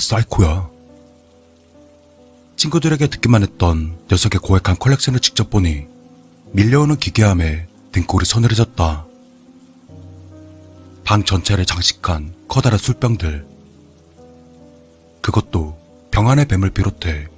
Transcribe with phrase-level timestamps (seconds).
[0.00, 0.70] 사이코야.
[2.56, 5.86] 친구들에게 듣기만 했던 녀석의 고액한 컬렉션을 직접 보니
[6.52, 9.06] 밀려오는 기괴함에 등골이 서늘해졌다.
[11.04, 13.46] 방 전체를 장식한 커다란 술병들.
[15.22, 15.78] 그것도
[16.10, 17.28] 병안의 뱀을 비롯해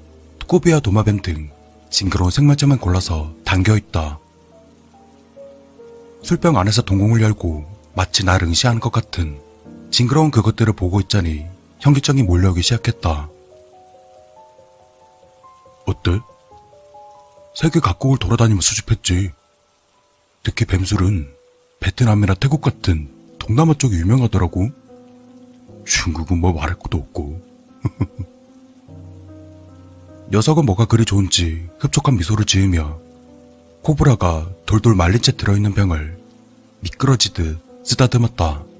[0.46, 1.50] 꾸비와 도마뱀 등
[1.90, 4.18] 징그러운 생물체만 골라서 담겨있다.
[6.22, 9.40] 술병 안에서 동공을 열고 마치 나를 응시하는 것 같은
[9.90, 11.46] 징그러운 그것들을 보고 있자니
[11.82, 13.28] 현기증이 몰려오기 시작했다.
[15.84, 16.20] 어때?
[17.56, 19.32] 세계 각국을 돌아다니며 수집했지.
[20.44, 21.28] 특히 뱀술은
[21.80, 23.10] 베트남이나 태국 같은
[23.40, 24.70] 동남아 쪽이 유명하더라고.
[25.84, 27.42] 중국은 뭐 말할 것도 없고.
[30.30, 33.00] 녀석은 뭐가 그리 좋은지 흡족한 미소를 지으며
[33.82, 36.16] 코브라가 돌돌 말린 채 들어있는 병을
[36.78, 38.71] 미끄러지듯 쓰다듬었다.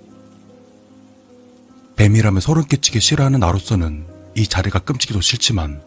[1.97, 5.83] 뱀이라면 소름 끼치게 싫어하는 나로서는 이 자리가 끔찍이도 싫지만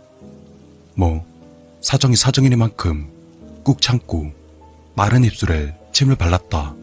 [0.96, 1.26] 뭐
[1.82, 4.32] 사정이 사정이니만큼 꾹 참고
[4.96, 6.76] 마른 입술에 침을 발랐다.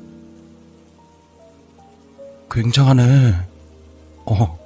[2.50, 3.34] 굉장하네.
[4.27, 4.59] 어,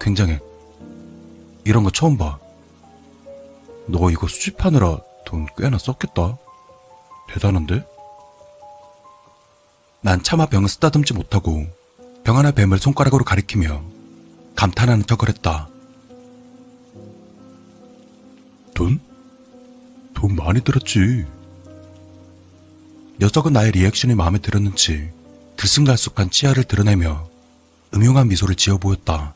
[0.00, 0.40] 굉장해.
[1.64, 2.38] 이런 거 처음 봐.
[3.86, 6.36] 너 이거 수집하느라 돈 꽤나 썼겠다.
[7.28, 7.84] 대단한데?
[10.00, 11.64] 난 차마 병을 쓰다듬지 못하고
[12.24, 13.84] 병 하나 뱀을 손가락으로 가리키며
[14.56, 15.68] 감탄하는 척을 했다.
[18.74, 18.98] 돈?
[20.14, 21.26] 돈 많이 들었지.
[23.20, 25.10] 녀석은 나의 리액션이 마음에 들었는지
[25.56, 27.28] 들쑥날쑥한 치아를 드러내며
[27.94, 29.34] 음흉한 미소를 지어 보였다.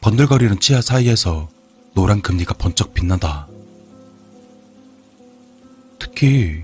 [0.00, 1.48] 번들거리는 치아 사이에서
[1.94, 3.48] 노란 금리가 번쩍 빛나다.
[5.98, 6.62] 특히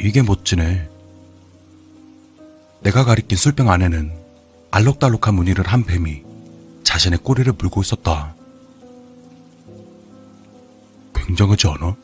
[0.00, 0.89] 이게 멋지네.
[2.82, 4.12] 내가 가리킨 술병 안에는
[4.70, 6.22] 알록달록한 무늬를 한 뱀이
[6.82, 8.34] 자신의 꼬리를 물고 있었다.
[11.14, 11.96] 굉장하지 않아?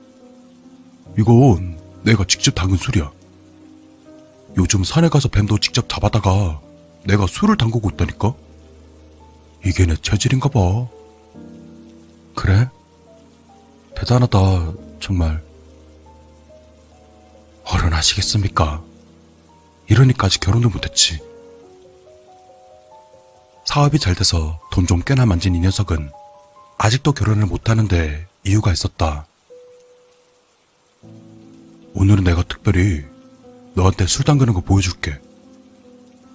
[1.18, 3.10] 이건 내가 직접 담근 술이야.
[4.58, 6.60] 요즘 산에 가서 뱀도 직접 잡아다가
[7.04, 8.34] 내가 술을 담그고 있다니까?
[9.64, 10.86] 이게 내 체질인가 봐.
[12.34, 12.68] 그래?
[13.96, 14.38] 대단하다,
[15.00, 15.42] 정말.
[17.64, 18.85] 어른 하시겠습니까?
[19.88, 21.20] 이러니까 아직 결혼도 못했지.
[23.64, 26.10] 사업이 잘 돼서 돈 좀 꽤나 만진 이 녀석은
[26.78, 29.26] 아직도 결혼을 못하는데 이유가 있었다.
[31.94, 33.04] 오늘은 내가 특별히
[33.74, 35.18] 너한테 술 담그는 거 보여줄게.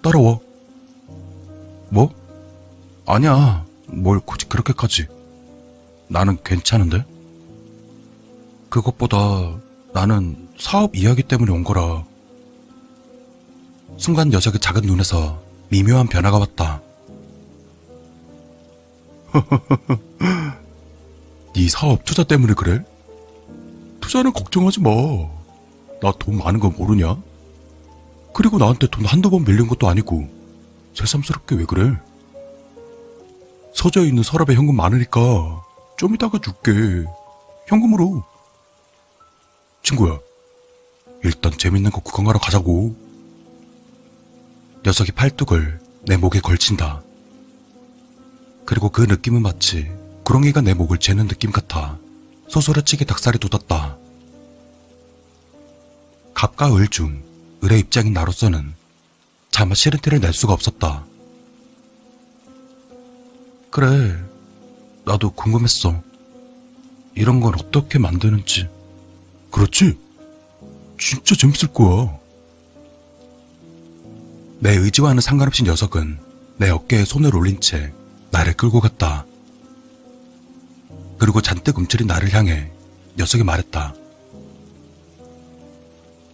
[0.04, 0.40] 따라와.
[1.90, 2.10] 뭐?
[3.06, 3.66] 아니야.
[3.88, 5.08] 뭘 굳이 그렇게까지.
[6.08, 7.06] 나는 괜찮은데?
[8.70, 9.18] 그것보다
[9.94, 12.04] 나는 사업 이야기 때문에 온 거라.
[14.02, 15.40] 순간 녀석의 작은 눈에서
[15.70, 16.82] 미묘한 변화가 왔다.
[21.54, 22.84] 네 사업 투자 때문에 그래?
[24.02, 24.90] 투자는 걱정하지 마.
[26.02, 27.16] 나 돈 많은 거 모르냐?
[28.34, 30.28] 그리고 나한테 돈 한두 번 빌린 것도 아니고
[30.96, 31.94] 새삼스럽게 왜 그래?
[33.76, 35.64] 서재에 있는 서랍에 현금 많으니까
[35.96, 37.06] 좀 이따가 줄게.
[37.68, 38.24] 현금으로.
[39.84, 40.18] 친구야,
[41.24, 43.11] 일단 재밌는 거 구경하러 가자고.
[44.84, 47.02] 녀석이 팔뚝을 내 목에 걸친다.
[48.66, 49.92] 그리고 그 느낌은 마치
[50.24, 51.98] 구렁이가 내 목을 재는 느낌 같아
[52.48, 53.98] 소소라치게 닭살이 돋았다.
[56.34, 57.22] 갑과 을 중
[57.64, 58.74] 을의 입장인 나로서는
[59.52, 61.06] 차마 싫은 티를 낼 수가 없었다.
[63.70, 64.18] 그래,
[65.06, 66.02] 나도 궁금했어.
[67.14, 68.68] 이런 걸 어떻게 만드는지.
[69.52, 69.98] 그렇지?
[71.00, 72.18] 진짜 재밌을 거야.
[74.62, 76.20] 내 의지와는 상관없이 녀석은
[76.58, 77.92] 내 어깨에 손을 올린 채
[78.30, 79.26] 나를 끌고 갔다.
[81.18, 82.72] 그리고 잔뜩 움츠린 나를 향해
[83.18, 83.96] 녀석이 말했다.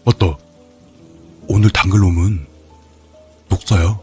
[0.04, 0.38] 맞다.
[1.48, 2.46] 오늘 담글 놈은
[3.48, 3.98] 녹사야.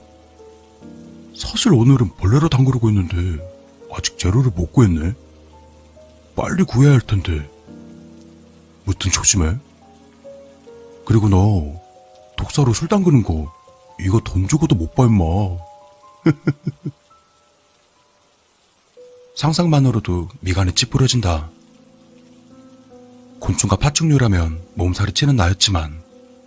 [1.37, 3.45] 사실 오늘은 벌레로 담그려고 했는데
[3.93, 5.13] 아직 재료를 못 구했네.
[6.35, 7.47] 빨리 구해야 할 텐데.
[8.85, 9.55] 무튼 조심해.
[11.05, 11.79] 그리고 너
[12.39, 13.53] 독사로 술 담그는 거
[14.01, 15.25] 이거 돈 주고도 못 봐 임마.
[19.37, 21.51] 상상만으로도 미간에 찌푸려진다.
[23.41, 26.03] 곤충과 파충류라면 몸살이 치는 나였지만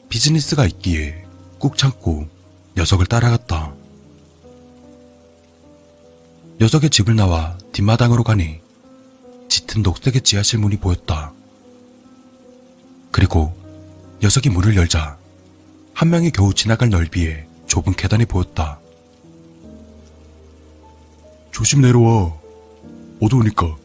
[0.09, 1.25] 비즈니스가 있기에
[1.59, 2.27] 꾹 참고
[2.75, 3.73] 녀석을 따라갔다.
[6.59, 8.61] 녀석의 집을 나와 뒷마당으로 가니
[9.49, 11.33] 짙은 녹색의 지하실 문이 보였다.
[13.11, 13.55] 그리고
[14.23, 15.17] 녀석이 문을 열자
[15.97, 18.79] 한 명이 겨우 지나갈 넓이에 좁은 계단이 보였다.
[21.51, 22.37] 조심 내려와.
[23.19, 23.75] 어두우니까.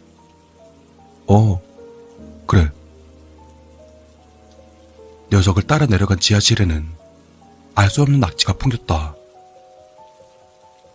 [1.26, 1.62] 어,
[2.46, 2.70] 그래.
[5.32, 6.86] 녀석을 따라 내려간 지하실에는
[7.76, 9.14] 알 수 없는 낙지가 풍겼다.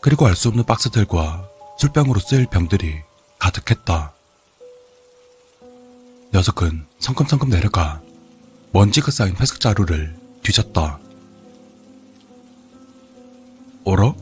[0.01, 1.49] 그리고 알 수 없는 박스들과
[1.79, 3.01] 술병으로 쓰일 병들이
[3.39, 4.13] 가득했다.
[6.31, 8.03] 녀석은 성큼성큼 내려가
[8.71, 11.06] 먼지가 쌓인 회색 자루를 뒤졌다.
[13.87, 14.13] 어라?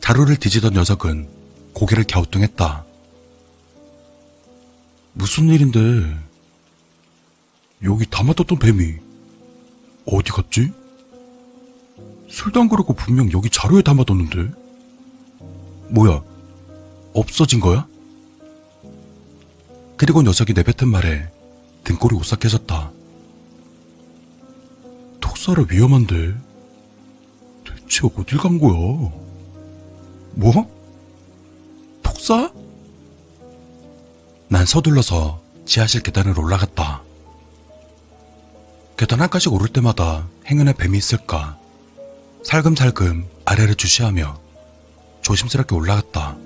[0.00, 1.28] 자루를 뒤지던 녀석은
[1.72, 2.84] 고개를 갸우뚱했다.
[5.12, 5.78] 무슨 일인데?
[7.84, 8.94] 여기 담아뒀던 뱀이
[10.04, 10.72] 어디 갔지?
[12.28, 14.50] 술도 안 그러고 분명 여기 자루에 담아뒀는데?
[15.90, 16.24] 뭐야?
[17.12, 17.86] 없어진 거야?
[19.96, 21.30] 그리고 녀석이 내뱉은 말에
[21.84, 22.90] 등골이 오싹해졌다.
[25.20, 26.53] 독사라 위험한데
[27.84, 28.72] 대체 어딜 간 거야?
[30.32, 30.52] 뭐?
[32.02, 32.50] 독사?
[34.48, 37.02] 난 서둘러서 지하실 계단을 올라갔다.
[38.96, 41.58] 계단 한 칸씩 오를 때마다 행운의 뱀이 있을까?
[42.44, 44.40] 살금살금 아래를 주시하며
[45.22, 46.36] 조심스럽게 올라갔다.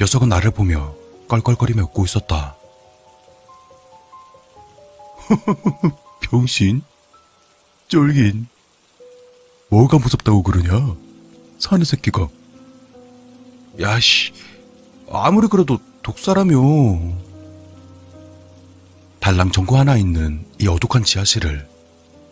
[0.00, 0.94] 녀석은 나를 보며
[1.28, 2.56] 껄껄거리며 웃고 있었다.
[6.20, 6.82] 병신?
[7.88, 8.48] 쫄긴.
[9.70, 10.96] 뭐가 무섭다고 그러냐?
[11.58, 12.28] 사는 새끼가.
[13.80, 14.32] 야씨,
[15.10, 16.56] 아무리 그래도 독사라며.
[19.20, 21.68] 달랑 전구 하나 있는 이 어둑한 지하실을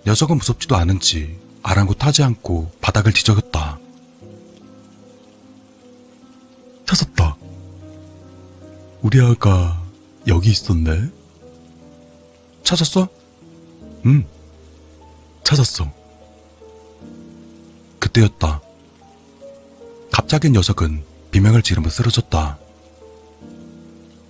[0.06, 3.78] 녀석은 무섭지도 않은지 아랑곳하지 않고 바닥을 뒤적였다.
[6.86, 7.36] 찾았다.
[9.02, 9.82] 우리 아가
[10.26, 11.10] 여기 있었네.
[12.62, 13.08] 찾았어?
[14.06, 14.24] 응.
[15.44, 15.95] 찾았어.
[18.16, 18.62] 그때였다.
[20.10, 22.58] 갑자기 녀석은 비명을 지르며 쓰러졌다.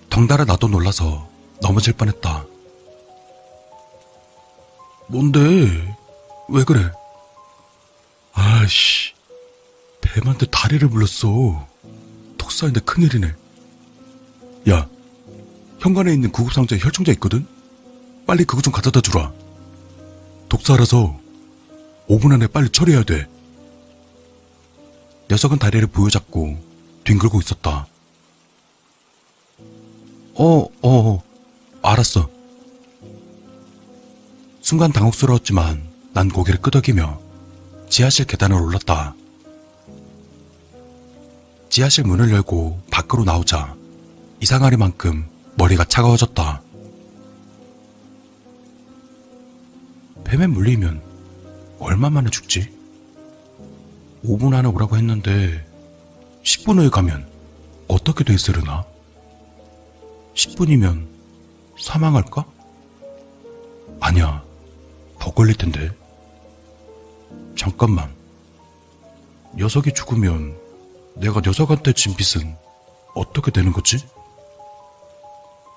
[0.09, 1.29] 덩달아 나도 놀라서
[1.61, 2.45] 넘어질 뻔했다.
[5.07, 5.39] 뭔데?
[6.49, 6.91] 왜 그래?
[8.33, 9.13] 아씨,
[10.01, 11.67] 뱀한테 다리를 물렸어.
[12.37, 13.33] 턱사인데 큰일이네.
[14.69, 14.89] 야,
[15.79, 17.47] 현관에 있는 구급상자에 혈청자 있거든?
[18.25, 19.31] 빨리 그거 좀 갖다 주라.
[20.49, 21.17] 독사라서
[22.09, 23.27] 5분 안에 빨리 처리해야 돼.
[25.29, 26.57] 녀석은 다리를 부여잡고
[27.03, 27.87] 뒹굴고 있었다.
[30.35, 31.23] 어, 어, 어,
[31.81, 32.29] 알았어.
[34.61, 37.19] 순간 당혹스러웠지만 난 고개를 끄덕이며
[37.89, 39.15] 지하실 계단을 올랐다.
[41.69, 43.75] 지하실 문을 열고 밖으로 나오자
[44.41, 46.61] 이상하리만큼 머리가 차가워졌다.
[50.23, 51.01] 뱀에 물리면
[51.79, 52.76] 얼마 만에 죽지?
[54.25, 55.65] 5분 안에 오라고 했는데
[56.43, 57.27] 10분 후에 가면
[57.87, 58.85] 어떻게 돼 있으려나?
[60.35, 61.07] 10분이면
[61.79, 62.45] 사망할까?
[63.99, 64.43] 아니야.
[65.19, 65.91] 더 걸릴 텐데.
[67.57, 68.13] 잠깐만.
[69.55, 70.57] 녀석이 죽으면
[71.15, 72.55] 내가 녀석한테 진 빚은
[73.15, 73.97] 어떻게 되는 거지?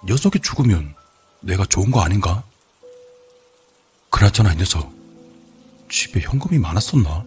[0.05, 0.95] 녀석이 죽으면
[1.41, 2.43] 내가 좋은 거 아닌가?
[4.11, 4.93] 그나저나 이 녀석
[5.91, 7.25] 집에 현금이 많았었나?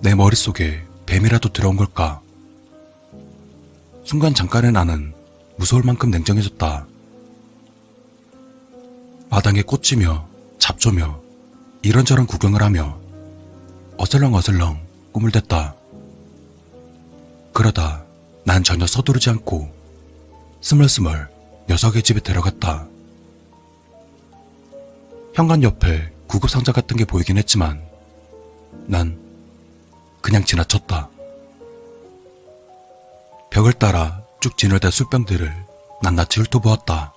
[0.00, 2.20] 내 머릿속에 뱀이라도 들어온 걸까?
[4.04, 5.14] 순간 잠깐의 나는
[5.56, 6.86] 무서울 만큼 냉정해졌다.
[9.28, 11.20] 마당에 꽂히며 잡초며
[11.82, 12.98] 이런저런 구경을 하며
[13.96, 14.80] 어슬렁어슬렁
[15.12, 15.74] 꿈을 댔다.
[17.52, 18.04] 그러다
[18.44, 19.74] 난 전혀 서두르지 않고
[20.60, 21.28] 스멀스멀
[21.68, 22.86] 녀석의 집에 들어갔다.
[25.34, 27.82] 현관 옆에 구급 상자 같은 게 보이긴 했지만
[28.86, 29.25] 난
[30.26, 31.08] 그냥 지나쳤다.
[33.52, 35.54] 벽을 따라 쭉 진열된 술병들을
[36.02, 37.14] 낱낱이 훑어보았다.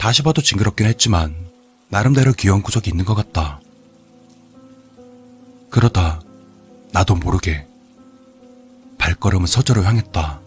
[0.00, 1.48] 다시 봐도 징그럽긴 했지만
[1.90, 3.60] 나름대로 귀여운 구석이 있는 것 같다.
[5.70, 6.20] 그러다
[6.90, 7.68] 나도 모르게
[8.98, 10.40] 발걸음은 서재로 향했다.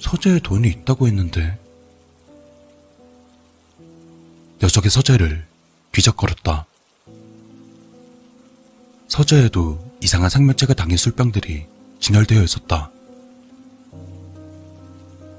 [0.00, 1.58] 서재에 돈이 있다고 했는데
[4.62, 5.46] 녀석의 서재를
[5.92, 6.64] 뒤적거렸다.
[9.08, 11.66] 서재에도 이상한 생명체가 당긴 술병들이
[12.00, 12.90] 진열되어 있었다.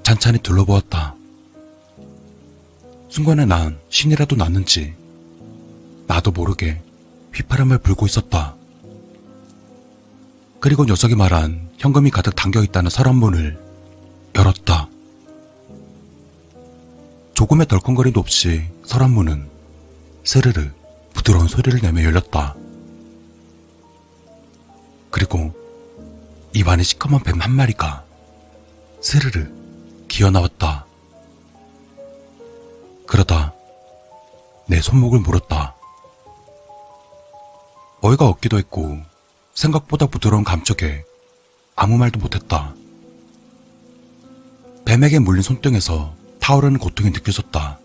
[0.02, 1.14] 찬찬히 둘러보았다.
[3.08, 4.94] 순간에 난 신이라도 났는지
[6.06, 6.80] 나도 모르게
[7.34, 8.54] 휘파람을 불고 있었다.
[10.60, 13.58] 그리고 녀석이 말한 현금이 가득 담겨 있다는 서랍문을
[14.34, 14.88] 열었다.
[17.34, 19.48] 조금의 덜컹거림도 없이 서랍문은
[20.24, 20.70] 스르르
[21.14, 22.56] 부드러운 소리를 내며 열렸다.
[25.10, 25.52] 그리고
[26.54, 28.04] 입안에 시커먼 뱀 한 마리가
[29.00, 29.48] 스르르
[30.08, 30.86] 기어 나왔다.
[33.06, 33.54] 그러다
[34.66, 35.74] 내 손목을 물었다.
[38.00, 38.98] 어이가 없기도 했고
[39.54, 41.04] 생각보다 부드러운 감촉에
[41.74, 42.74] 아무 말도 못했다.
[44.84, 47.78] 뱀에게 물린 손등에서 타오르는 고통이 느껴졌다.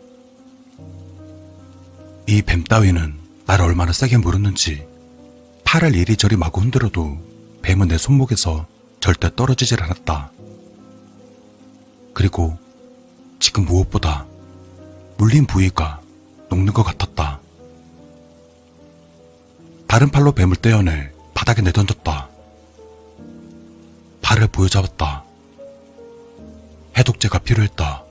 [2.28, 4.88] 이 뱀 따위는 나를 얼마나 세게 물었는지
[5.74, 7.18] 팔을 이리저리 마구 흔들어도
[7.64, 8.68] 뱀은 내 손목에서
[9.00, 10.30] 절대 떨어지질 않았다.
[12.14, 12.56] 그리고
[13.40, 14.28] 지금 무엇보다
[15.18, 16.00] 물린 부위가
[16.52, 17.40] 녹는 것 같았다.
[19.88, 22.30] 다른 팔로 뱀을 떼어내 바닥에 내던졌다.
[24.22, 25.24] 발을 부여잡았다.
[26.98, 28.04] 해독제가 필요했다.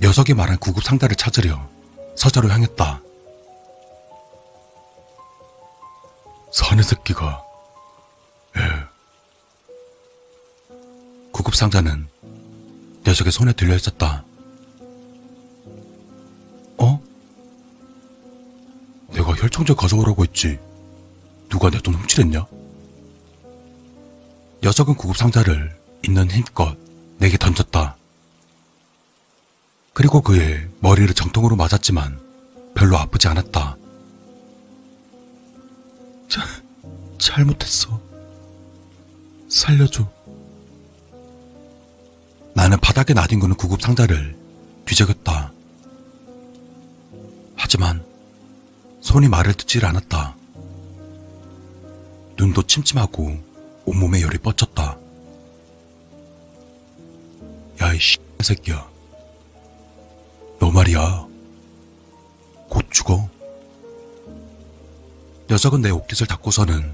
[0.00, 1.68] 녀석이 말한 구급 상자를 찾으려
[2.14, 3.00] 서자로 향했다.
[6.56, 7.44] 사내 새끼가,
[8.56, 8.60] 예.
[11.30, 12.08] 구급 상자는
[13.06, 14.24] 녀석의 손에 들려 있었다.
[16.78, 16.98] 어?
[19.10, 20.58] 내가 혈청제 가져오라고 했지.
[21.50, 22.46] 누가 내 돈 훔치랬냐?
[24.62, 26.74] 녀석은 구급 상자를 있는 힘껏
[27.18, 27.98] 내게 던졌다.
[29.92, 32.18] 그리고 그의 머리를 정통으로 맞았지만
[32.74, 33.76] 별로 아프지 않았다.
[36.28, 36.42] 자,
[37.18, 38.00] 잘못했어.
[39.48, 40.08] 살려줘.
[42.54, 44.36] 나는 바닥에 나뒹구는 구급 상자를
[44.86, 45.52] 뒤적였다.
[47.54, 48.04] 하지만
[49.00, 50.36] 손이 말을 듣질 않았다.
[52.36, 53.36] 눈도 침침하고
[53.84, 54.98] 온몸에 열이 뻗쳤다.
[57.82, 57.98] 야, 이
[58.42, 58.88] 새끼야.
[60.58, 61.26] 너 말이야.
[62.68, 63.28] 곧 죽어.
[65.48, 66.92] 녀석은 내 옷깃을 닦고서는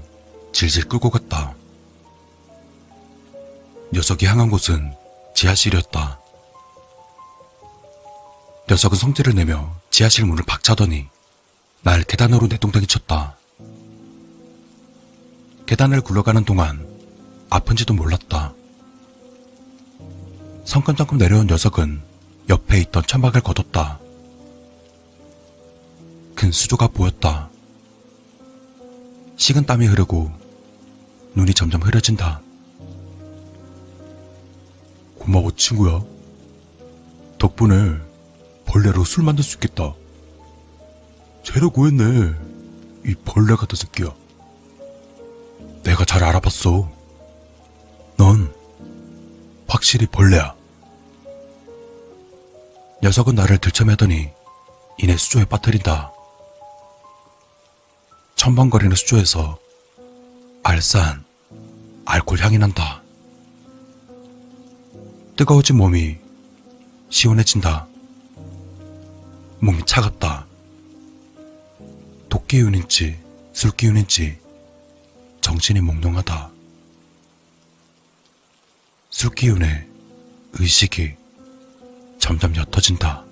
[0.51, 1.55] 질질 끌고 갔다.
[3.91, 4.93] 녀석이 향한 곳은
[5.35, 6.19] 지하실이었다.
[8.69, 11.07] 녀석은 성질을 내며 지하실 문을 박차더니
[11.81, 13.37] 날 계단으로 내동댕이 쳤다.
[15.65, 16.87] 계단을 굴러가는 동안
[17.49, 18.53] 아픈지도 몰랐다.
[20.65, 22.03] 성큼성큼 내려온 녀석은
[22.49, 23.99] 옆에 있던 천막을 걷었다.
[26.35, 27.49] 큰 수조가 보였다.
[29.43, 30.31] 식은 땀이 흐르고
[31.35, 32.41] 눈이 점점 흐려진다.
[35.19, 36.01] 고마워 친구야.
[37.39, 37.99] 덕분에
[38.65, 39.95] 벌레로 술 만들 수 있겠다.
[41.43, 42.33] 재료 구했네.
[43.05, 44.15] 이 벌레 같은 새끼야.
[45.83, 46.89] 내가 잘 알아봤어.
[48.15, 48.49] 넌
[49.67, 50.55] 확실히 벌레야.
[53.03, 54.29] 녀석은 나를 들쳐매더니
[54.99, 56.12] 이내 수조에 빠뜨린다.
[58.35, 59.57] 첨벙거리는 수조에서
[60.63, 61.23] 알싸한
[62.05, 63.01] 알코올 향이 난다.
[65.35, 66.17] 뜨거워진 몸이
[67.09, 67.87] 시원해진다.
[69.59, 70.45] 몸이 차갑다.
[72.29, 73.19] 도끼운인지
[73.53, 74.39] 술기운인지
[75.41, 76.51] 정신이 몽롱하다.
[79.09, 79.87] 술기운에
[80.53, 81.15] 의식이
[82.19, 83.23] 점점 옅어진다.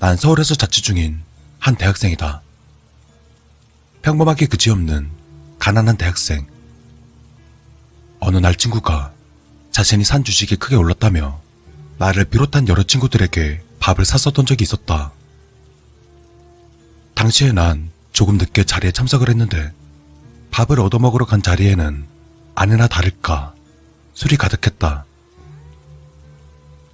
[0.00, 1.20] 난 서울에서 자취 중인
[1.58, 2.40] 한 대학생이다.
[4.00, 5.10] 평범하게 그지없는
[5.58, 6.46] 가난한 대학생.
[8.18, 9.12] 어느 날 친구가
[9.70, 11.38] 자신이 산 주식이 크게 올랐다며
[11.98, 15.12] 나를 비롯한 여러 친구들에게 밥을 샀었던 적이 있었다.
[17.14, 19.70] 당시에 난 조금 늦게 자리에 참석을 했는데
[20.50, 22.06] 밥을 얻어먹으러 간 자리에는
[22.54, 23.54] 아니나 다를까
[24.14, 25.04] 술이 가득했다.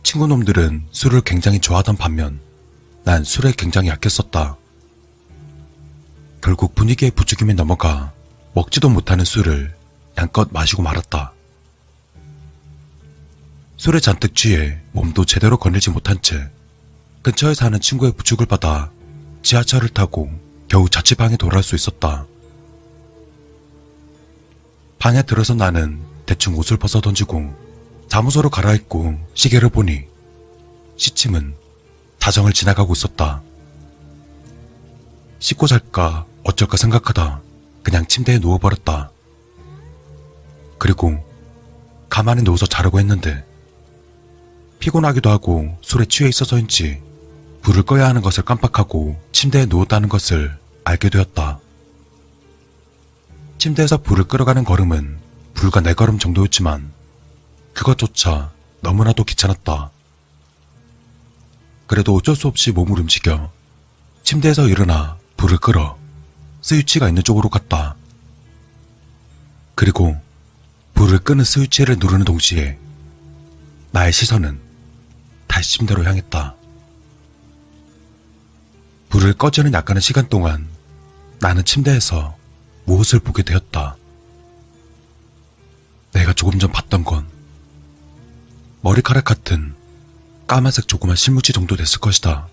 [0.02, 2.44] 친구놈들은 술을 굉장히 좋아하던 반면
[3.06, 4.56] 난 술에 굉장히 약했었다.
[6.42, 8.12] 결국 분위기의 부추김에 넘어가
[8.52, 9.76] 먹지도 못하는 술을
[10.18, 11.32] 양껏 마시고 말았다.
[13.76, 16.50] 술에 잔뜩 취해 몸도 제대로 건들지 못한 채
[17.22, 18.90] 근처에 사는 친구의 부축을 받아
[19.42, 20.28] 지하철을 타고
[20.66, 22.26] 겨우 자취방에 돌아올 수 있었다.
[24.98, 27.54] 방에 들어서 나는 대충 옷을 벗어 던지고
[28.08, 30.06] 잠옷으로 갈아입고 시계를 보니
[30.96, 31.65] 시침은
[32.26, 33.40] 자정을 지나가고 있었다.
[35.38, 37.40] 씻고 잘까 어쩔까 생각하다
[37.84, 39.12] 그냥 침대에 누워버렸다.
[40.76, 41.24] 그리고
[42.08, 43.44] 가만히 누워서 자려고 했는데
[44.80, 47.00] 피곤하기도 하고 술에 취해 있어서인지
[47.62, 51.60] 불을 꺼야 하는 것을 깜빡하고 침대에 누웠다는 것을 알게 되었다.
[53.58, 55.20] 침대에서 불을 끌어가는 걸음은
[55.54, 56.90] 불과 네 걸음 정도였지만
[57.72, 59.92] 그것조차 너무나도 귀찮았다.
[61.86, 63.52] 그래도 어쩔 수 없이 몸을 움직여
[64.22, 65.96] 침대에서 일어나 불을 끌어
[66.60, 67.94] 스위치가 있는 쪽으로 갔다.
[69.74, 70.20] 그리고
[70.94, 72.78] 불을 끄는 스위치를 누르는 동시에
[73.92, 74.60] 나의 시선은
[75.46, 76.56] 다시 침대로 향했다.
[79.10, 80.68] 불을 꺼지는 약간의 시간 동안
[81.40, 82.36] 나는 침대에서
[82.86, 83.96] 무엇을 보게 되었다.
[86.12, 87.28] 내가 조금 전 봤던 건
[88.80, 89.74] 머리카락 같은
[90.46, 92.48] 까만색 조그만 실무지 정도 됐을 것이다.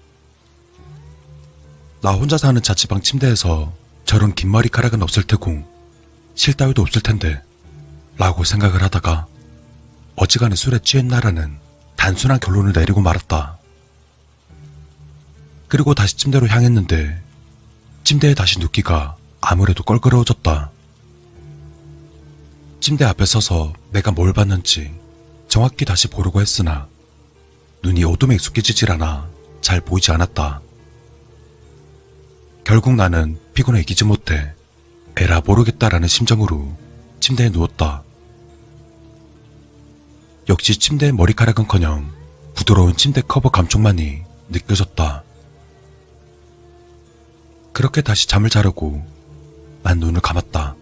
[2.02, 3.72] 나 혼자 사는 자취방 침대에서
[4.06, 5.64] 저런 긴 머리카락은 없을 테고
[6.36, 7.42] 실 따위도 없을 텐데
[8.18, 9.28] 라고 생각을 하다가
[10.16, 11.58] 어지간히 술에 취했나라는
[11.96, 13.58] 단순한 결론을 내리고 말았다.
[15.68, 17.22] 그리고 다시 침대로 향했는데
[18.04, 20.72] 침대에 다시 눕기가 아무래도 껄끄러워졌다.
[22.80, 24.94] 침대 앞에 서서 내가 뭘 봤는지
[25.48, 26.88] 정확히 다시 보려고 했으나
[27.84, 29.30] 눈이 어둠에 익숙해지질 않아
[29.62, 30.62] 잘 보이지 않았다.
[32.64, 34.54] 결국 나는 피곤해 이기지 못해
[35.18, 36.76] 에라 모르겠다라는 심정으로
[37.20, 38.04] 침대에 누웠다.
[40.50, 42.10] 역시 침대의 머리카락은커녕
[42.56, 45.24] 부드러운 침대 커버 감촉만이 느껴졌다.
[47.74, 49.06] 그렇게 다시 잠을 자려고
[49.84, 50.76] 난 눈을 감았다.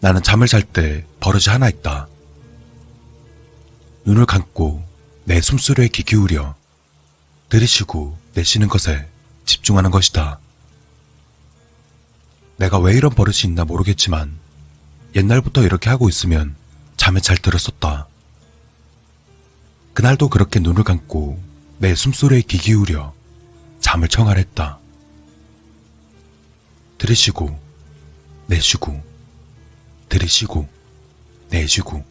[0.00, 2.08] 나는 잠을 잘 때 버릇이 하나 있다.
[4.08, 4.82] 눈을 감고
[5.24, 6.54] 내 숨소리에 귀 기울여
[7.50, 9.06] 들이쉬고 내쉬는 것에
[9.44, 10.40] 집중하는 것이다.
[12.56, 14.34] 내가 왜 이런 버릇이 있나 모르겠지만
[15.14, 16.56] 옛날부터 이렇게 하고 있으면
[16.96, 18.08] 잠에 잘 들었었다.
[19.92, 21.42] 그날도 그렇게 눈을 감고
[21.76, 23.12] 내 숨소리에 귀 기울여
[23.80, 24.78] 잠을 청하랬다.
[26.96, 27.60] 들이쉬고
[28.46, 29.02] 내쉬고
[30.08, 30.66] 들이쉬고
[31.50, 32.07] 내쉬고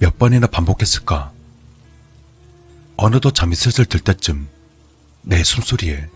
[0.00, 1.30] 몇 번이나 반복했을까?
[2.96, 4.48] 어느덧 잠이 슬슬 들 때쯤
[5.22, 6.08] 내 숨소리에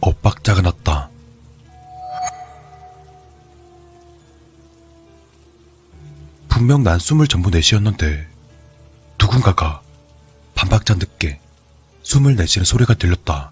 [0.00, 1.10] 엇박자가 났다.
[6.48, 8.28] 분명 난 숨을 전부 내쉬었는데
[9.20, 9.82] 누군가가
[10.54, 11.40] 반박자 늦게
[12.04, 13.50] 숨을 내쉬는 소리가 들렸다.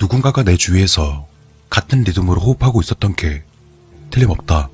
[0.00, 1.28] 누군가가 내 주위에서
[1.70, 3.44] 같은 리듬으로 호흡하고 있었던 게
[4.10, 4.70] 틀림없다.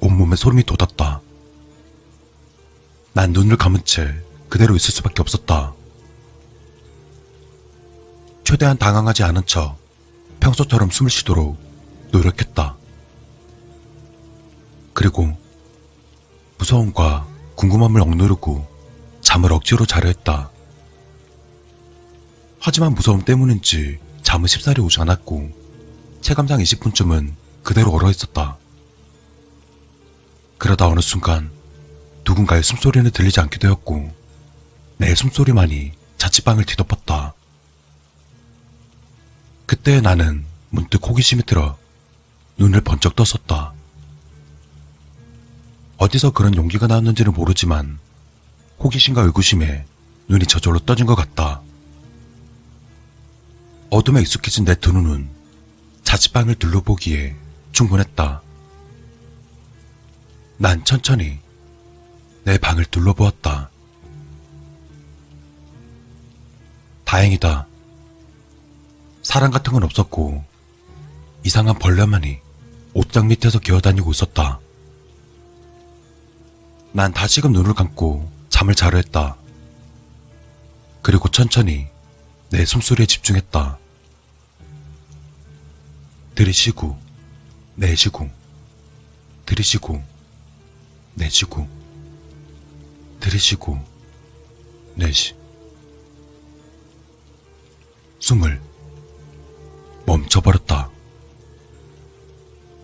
[0.00, 1.20] 온몸에 소름이 돋았다.
[3.12, 4.14] 난 눈을 감은 채
[4.48, 5.74] 그대로 있을 수밖에 없었다.
[8.44, 9.76] 최대한 당황하지 않은 척
[10.40, 11.58] 평소처럼 숨을 쉬도록
[12.12, 12.76] 노력했다.
[14.94, 15.36] 그리고
[16.58, 18.66] 무서움과 궁금함을 억누르고
[19.20, 20.50] 잠을 억지로 자려 했다.
[22.60, 25.50] 하지만 무서움 때문인지 잠은 쉽사리 오지 않았고
[26.20, 28.56] 체감상 20분쯤은 그대로 얼어 있었다.
[30.58, 31.50] 그러다 어느 순간
[32.26, 34.14] 누군가의 숨소리는 들리지 않게 되었고
[34.98, 37.34] 내 숨소리만이 자취방을 뒤덮었다.
[39.66, 41.78] 그때 나는 문득 호기심이 들어
[42.58, 43.72] 눈을 번쩍 떴었다.
[45.98, 47.98] 어디서 그런 용기가 나왔는지는 모르지만
[48.80, 49.84] 호기심과 의구심에
[50.28, 51.62] 눈이 저절로 떠진 것 같다.
[53.90, 55.28] 어둠에 익숙해진 내 두 눈은
[56.04, 57.36] 자취방을 둘러보기에
[57.72, 58.42] 충분했다.
[60.60, 61.38] 난 천천히
[62.42, 63.70] 내 방을 둘러보았다.
[67.04, 67.66] 다행이다.
[69.22, 70.44] 사람 같은 건 없었고
[71.44, 72.40] 이상한 벌레만이
[72.92, 74.58] 옷장 밑에서 기어다니고 있었다.
[76.92, 79.36] 난 다시금 눈을 감고 잠을 자려 했다.
[81.02, 81.86] 그리고 천천히
[82.50, 83.78] 내 숨소리에 집중했다.
[86.34, 86.98] 들이쉬고,
[87.76, 88.28] 내쉬고,
[89.46, 90.02] 들이쉬고,
[91.18, 91.68] 내쉬고,
[93.20, 93.78] 들이쉬고,
[94.94, 95.34] 내쉬.
[98.20, 98.60] 숨을
[100.06, 100.90] 멈춰버렸다.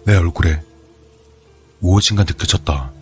[0.05, 0.63] 내 얼굴에
[1.79, 2.93] 무엇인가 느껴졌다.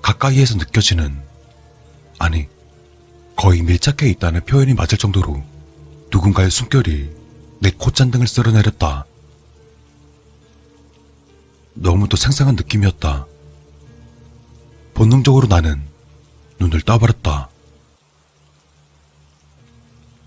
[0.00, 1.22] 가까이에서 느껴지는,
[2.18, 2.48] 아니,
[3.36, 5.42] 거의 밀착해 있다는 표현이 맞을 정도로
[6.10, 7.17] 누군가의 숨결이
[7.60, 9.04] 내 콧잔등을 쓸어내렸다.
[11.74, 13.26] 너무도 생생한 느낌이었다.
[14.94, 15.82] 본능적으로 나는
[16.58, 17.48] 눈을 떠버렸다.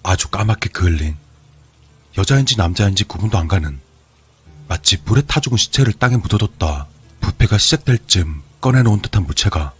[0.04, 1.15] 아주 까맣게 그을린
[2.17, 3.80] 여자인지 남자인지 구분도 안 가는
[4.67, 6.88] 마치 불에 타 죽은 시체를 땅에 묻어뒀다
[7.20, 9.74] 부패가 시작될 쯤 꺼내놓은 듯한 무채가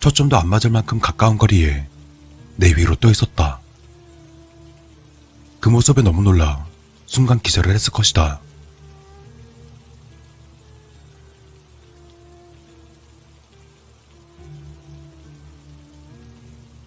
[0.00, 1.86] 초점도 안 맞을 만큼 가까운 거리에
[2.56, 3.60] 내 위로 떠 있었다.
[5.66, 6.64] 그 모습에 너무 놀라
[7.06, 8.40] 순간 기절을 했을 것이다.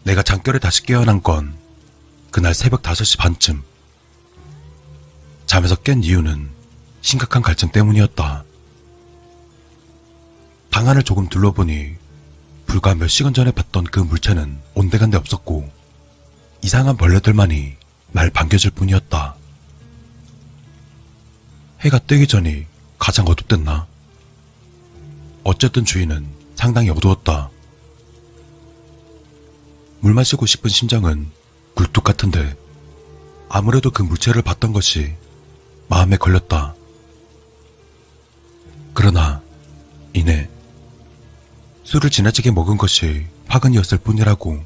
[0.03, 1.57] 내가 잠결에 다시 깨어난 건
[2.31, 3.63] 그날 새벽 5시 반쯤.
[5.45, 6.49] 잠에서 깬 이유는
[7.01, 8.45] 심각한 갈증 때문이었다.
[10.71, 11.97] 방 안을 조금 둘러보니
[12.65, 15.69] 불과 몇 시간 전에 봤던 그 물체는 온데간데 없었고
[16.61, 17.78] 이상한 벌레들만이
[18.11, 19.35] 날 반겨줄 뿐이었다.
[21.81, 22.65] 해가 뜨기 전이
[22.97, 23.87] 가장 어둡댔나?
[25.43, 27.49] 어쨌든 주위는 상당히 어두웠다.
[30.01, 31.29] 물 마시고 싶은 심장은
[31.75, 32.55] 굴뚝 같은데
[33.47, 35.15] 아무래도 그 물체를 봤던 것이
[35.87, 36.75] 마음에 걸렸다.
[38.93, 39.41] 그러나
[40.13, 40.49] 이내
[41.83, 44.63] 술을 지나치게 먹은 것이 화근이었을 뿐이라고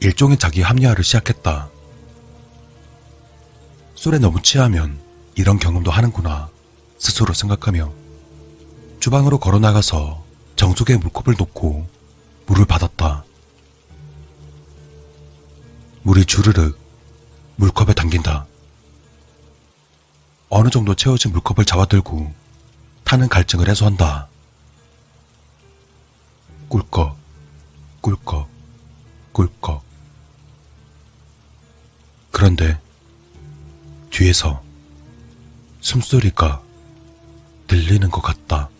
[0.00, 1.68] 일종의 자기 합리화를 시작했다.
[3.96, 5.00] 술에 너무 취하면
[5.34, 6.48] 이런 경험도 하는구나
[6.98, 7.92] 스스로 생각하며
[9.00, 10.22] 주방으로 걸어 나가서
[10.54, 11.88] 정수기에 물컵을 놓고
[12.46, 13.24] 물을 받았다.
[16.02, 16.78] 물이 주르륵
[17.56, 18.46] 물컵에 담긴다.
[20.48, 22.32] 어느 정도 채워진 물컵을 잡아들고
[23.04, 24.28] 타는 갈증을 해소한다.
[26.68, 27.16] 꿀꺽,
[28.00, 28.48] 꿀꺽,
[29.32, 29.82] 꿀꺽.
[32.30, 32.78] 그런데
[34.16, 34.62] 뒤에서
[35.82, 36.62] 숨소리가
[37.66, 38.70] 들리는 것 같다.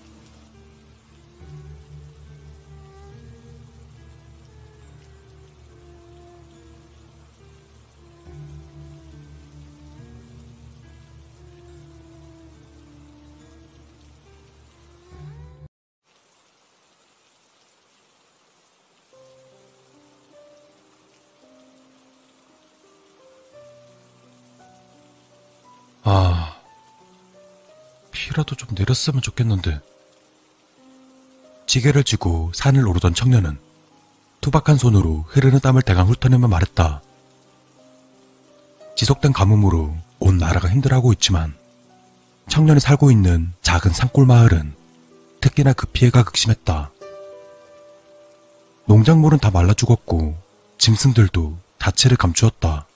[26.08, 26.54] 아,
[28.12, 29.80] 비라도 좀 내렸으면 좋겠는데.
[31.66, 33.58] 지게를 쥐고 산을 오르던 청년은
[34.40, 37.02] 투박한 손으로 흐르는 땀을 대강 훑어내며 말했다.
[38.94, 41.56] 지속된 가뭄으로 온 나라가 힘들어하고 있지만
[42.48, 44.76] 청년이 살고 있는 작은 산골 마을은
[45.40, 46.92] 특히나 그 피해가 극심했다.
[48.84, 50.38] 농작물은 다 말라 죽었고
[50.78, 52.86] 짐승들도 다채를 감추었다.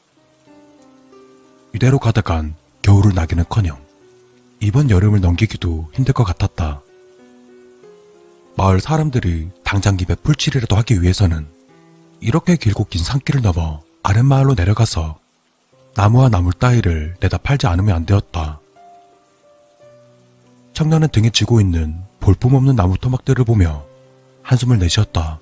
[1.75, 3.79] 이대로 가다간 겨울을 나기는커녕
[4.61, 6.83] 이번 여름을 넘기기도 힘들 것 같았다.
[8.57, 11.47] 마을 사람들이 당장 집에 풀칠이라도 하기 위해서는
[12.21, 15.19] 이렇게 길고 긴 산길을 넘어 아랫마을로 내려가서
[15.95, 18.61] 나무와 나물 따위를 내다 팔지 않으면 안 되었다.
[20.75, 23.85] 청년은 등에 쥐고 있는 볼품없는 나무 토막들을 보며
[24.43, 25.40] 한숨을 내쉬었다.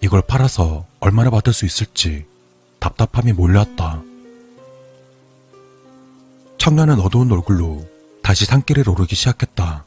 [0.00, 2.26] 이걸 팔아서 얼마나 받을 수 있을지
[2.78, 4.02] 답답함이 몰려왔다.
[6.64, 7.86] 청년은 어두운 얼굴로
[8.22, 9.84] 다시 산길을 오르기 시작했다.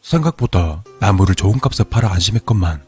[0.00, 2.82] 생각보다 나무를 좋은 값에 팔아 안심했건만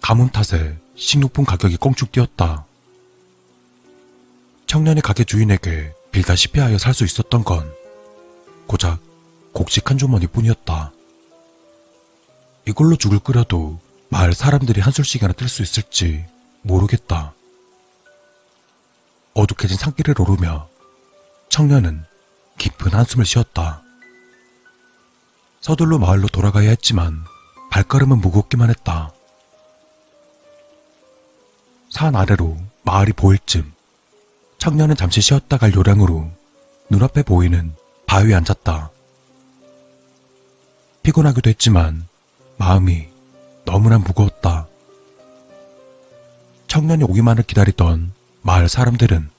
[0.00, 2.66] 가뭄 탓에 식료품 가격이 껑축 뛰었다.
[4.66, 7.72] 청년이 가게 주인에게 빌다시피 하여 살 수 있었던 건
[8.66, 8.98] 고작
[9.52, 10.90] 곡식 한 주머니 뿐이었다.
[12.66, 16.26] 이걸로 죽을 끓여도 마을 사람들이 한술씩이나 뜰 수 있을지
[16.62, 17.32] 모르겠다.
[19.34, 20.68] 어둑해진 산길을 오르며
[21.48, 22.04] 청년은
[22.58, 23.82] 깊은 한숨을 쉬었다.
[25.60, 27.24] 서둘러 마을로 돌아가야 했지만
[27.70, 29.12] 발걸음은 무겁기만 했다.
[31.90, 33.72] 산 아래로 마을이 보일 쯤
[34.58, 36.30] 청년은 잠시 쉬었다 갈 요량으로
[36.90, 37.74] 눈앞에 보이는
[38.06, 38.90] 바위에 앉았다.
[41.02, 42.06] 피곤하기도 했지만
[42.56, 43.08] 마음이
[43.64, 44.66] 너무나 무거웠다.
[46.66, 49.30] 청년이 오기만을 기다리던 마을 사람들은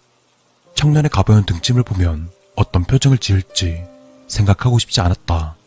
[0.79, 3.83] 청년의 가벼운 등짐을 보면 어떤 표정을 지을지
[4.29, 5.57] 생각하고 싶지 않았다.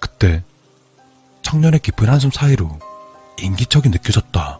[0.00, 0.42] 그때
[1.42, 2.78] 청년의 깊은 한숨 사이로
[3.38, 4.58] 인기척이 느껴졌다.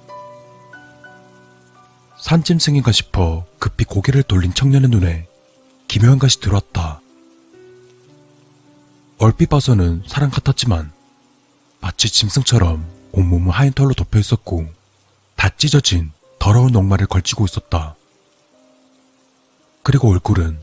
[2.19, 5.27] 산짐승인가 싶어 급히 고개를 돌린 청년의 눈에
[5.89, 7.01] 기묘한 것이 들어왔다.
[9.17, 10.93] 얼핏 봐서는 사람 같았지만
[11.81, 14.67] 마치 짐승처럼 온몸은 하얀 털로 덮여 있었고
[15.35, 17.97] 다 찢어진 더러운 녹말을 걸치고 있었다.
[19.83, 20.59] 그리고 얼굴은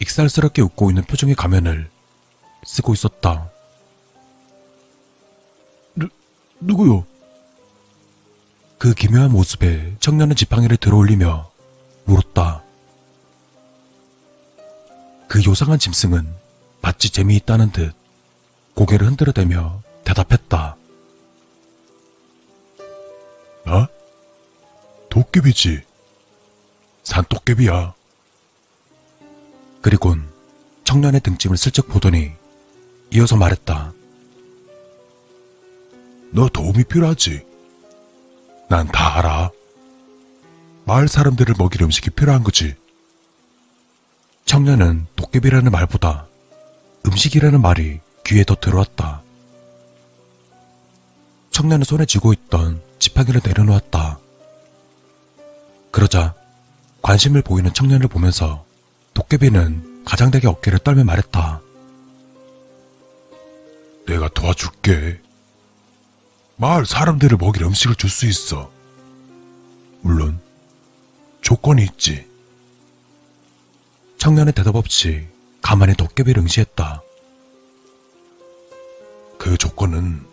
[0.00, 1.90] 익살스럽게 웃고 있는 표정의 가면을
[2.64, 3.50] 쓰고 있었다.
[5.94, 6.08] 누,
[6.60, 7.06] 누구요?
[8.78, 11.50] 그 기묘한 모습에 청년은 지팡이를 들어올리며
[12.04, 12.62] 물었다.
[15.28, 16.34] 그 요상한 짐승은
[16.80, 17.94] 마치 재미있다는 듯
[18.74, 20.76] 고개를 흔들어대며 대답했다.
[23.64, 23.88] 나?
[25.14, 25.80] 도깨비지.
[27.04, 27.94] 산도깨비야.
[29.80, 30.28] 그리곤
[30.82, 32.32] 청년의 등짐을 슬쩍 보더니
[33.12, 33.92] 이어서 말했다.
[36.32, 37.46] 너 도움이 필요하지?
[38.68, 39.50] 난 다 알아.
[40.84, 42.74] 마을 사람들을 먹일 음식이 필요한 거지.
[44.46, 46.26] 청년은 도깨비라는 말보다
[47.06, 49.22] 음식이라는 말이 귀에 더 들어왔다.
[51.52, 54.23] 청년은 손에 쥐고 있던 지팡이를 내려놓았다.
[55.94, 56.34] 그러자
[57.02, 58.66] 관심을 보이는 청년을 보면서
[59.14, 61.60] 도깨비는 가장되게 어깨를 떨며 말했다.
[64.08, 65.20] 내가 도와줄게.
[66.56, 68.72] 마을 사람들을 먹일 음식을 줄 수 있어.
[70.00, 70.40] 물론
[71.42, 72.28] 조건이 있지.
[74.18, 75.28] 청년의 대답 없이
[75.62, 77.02] 가만히 도깨비를 응시했다.
[79.38, 80.26] 그 조건은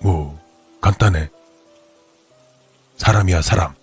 [0.00, 0.40] 뭐
[0.80, 1.28] 간단해.
[2.96, 3.79] 사람이야 사람.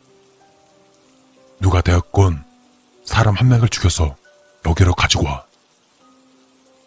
[1.60, 2.44] 누가 되었건
[3.06, 4.16] 사람 한 명을 죽여서
[4.66, 5.46] 여기로 가지고 와.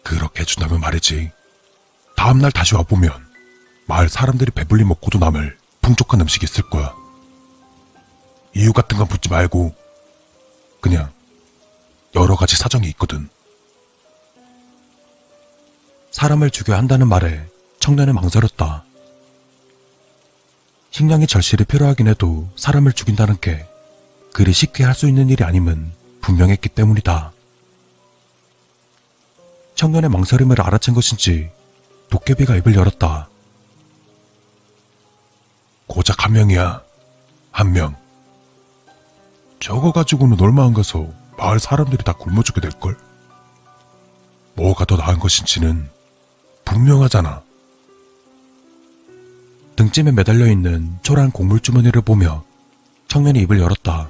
[0.03, 1.31] 그렇게 해준다면 말이지.
[2.15, 3.11] 다음날 다시 와보면
[3.87, 6.93] 마을 사람들이 배불리 먹고도 남을 풍족한 음식이 있을 거야.
[8.55, 9.73] 이유 같은 건 묻지 말고
[10.79, 11.11] 그냥
[12.15, 13.29] 여러 가지 사정이 있거든.
[16.11, 17.47] 사람을 죽여야 한다는 말에
[17.79, 18.83] 청년은 망설였다.
[20.91, 23.65] 식량이 절실히 필요하긴 해도 사람을 죽인다는 게
[24.33, 25.91] 그리 쉽게 할 수 있는 일이 아님은
[26.21, 27.31] 분명했기 때문이다.
[29.75, 31.49] 청년의 망설임을 알아챈 것인지
[32.09, 33.29] 도깨비가 입을 열었다.
[35.87, 36.81] 고작 한 명이야.
[37.51, 37.95] 한 명.
[39.59, 42.97] 저거 가지고는 얼마 안 가서 마을 사람들이 다 굶어 죽게 될걸?
[44.55, 45.89] 뭐가 더 나은 것인지는
[46.65, 47.41] 분명하잖아.
[49.75, 52.43] 등짐에 매달려 있는 초라한 곡물 주머니를 보며
[53.07, 54.09] 청년이 입을 열었다.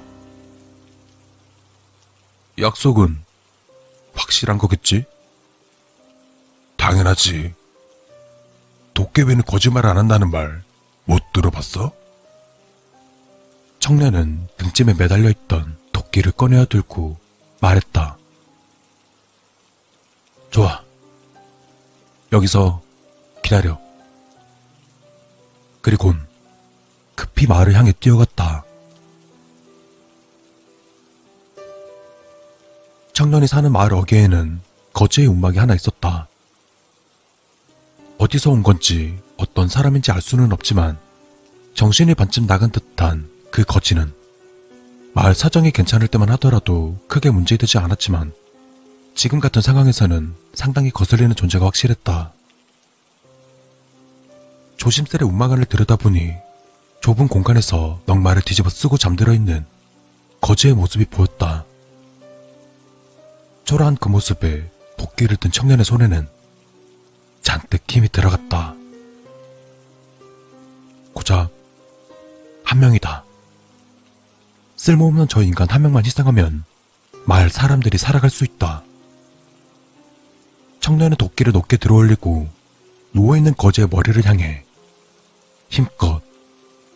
[2.62, 3.22] 약속은
[4.14, 5.04] 확실한 거겠지?
[6.76, 7.54] 당연하지.
[8.94, 10.62] 도깨비는 거짓말 안 한다는 말
[11.04, 11.92] 못 들어봤어?
[13.80, 17.16] 청년은 등짐에 매달려 있던 도끼를 꺼내어 들고
[17.60, 18.16] 말했다.
[20.50, 20.82] 좋아.
[22.32, 22.80] 여기서
[23.42, 23.80] 기다려.
[25.80, 26.26] 그리곤
[27.16, 28.64] 급히 마을을 향해 뛰어갔다.
[33.12, 34.60] 청년이 사는 마을 어귀에는
[34.94, 36.28] 거지의 움막이 하나 있었다.
[38.18, 40.98] 어디서 온 건지 어떤 사람인지 알 수는 없지만
[41.74, 44.12] 정신이 반쯤 나간 듯한 그 거지는
[45.14, 48.32] 마을 사정이 괜찮을 때만 하더라도 크게 문제되지 않았지만
[49.14, 52.32] 지금 같은 상황에서는 상당히 거슬리는 존재가 확실했다.
[54.78, 56.32] 조심스레 움막안을 들여다보니
[57.02, 59.66] 좁은 공간에서 넉마를 뒤집어 쓰고 잠들어 있는
[60.40, 61.41] 거지의 모습이 보였다.
[63.72, 66.28] 초라한 그 모습에 도끼를 든 청년의 손에는
[67.40, 68.74] 잔뜩 힘이 들어갔다.
[71.14, 71.48] 고작
[72.64, 73.24] 한 명이다.
[74.76, 76.64] 쓸모없는 저 인간 한 명만 희생하면
[77.24, 78.82] 마을 사람들이 살아갈 수 있다.
[80.80, 82.50] 청년은 도끼를 높게 들어올리고
[83.14, 84.66] 누워있는 거지의 머리를 향해
[85.70, 86.20] 힘껏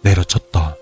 [0.03, 0.77] 내려쳤다.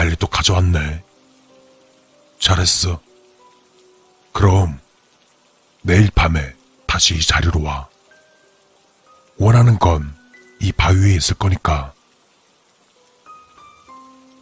[0.00, 1.04] 빨리 또 가져왔네.
[2.38, 2.98] 잘했어.
[4.32, 4.80] 그럼
[5.82, 6.54] 내일 밤에
[6.86, 7.86] 다시 이 자리로 와.
[9.36, 10.18] 원하는 건
[10.62, 11.92] 이 바위에 있을 거니까.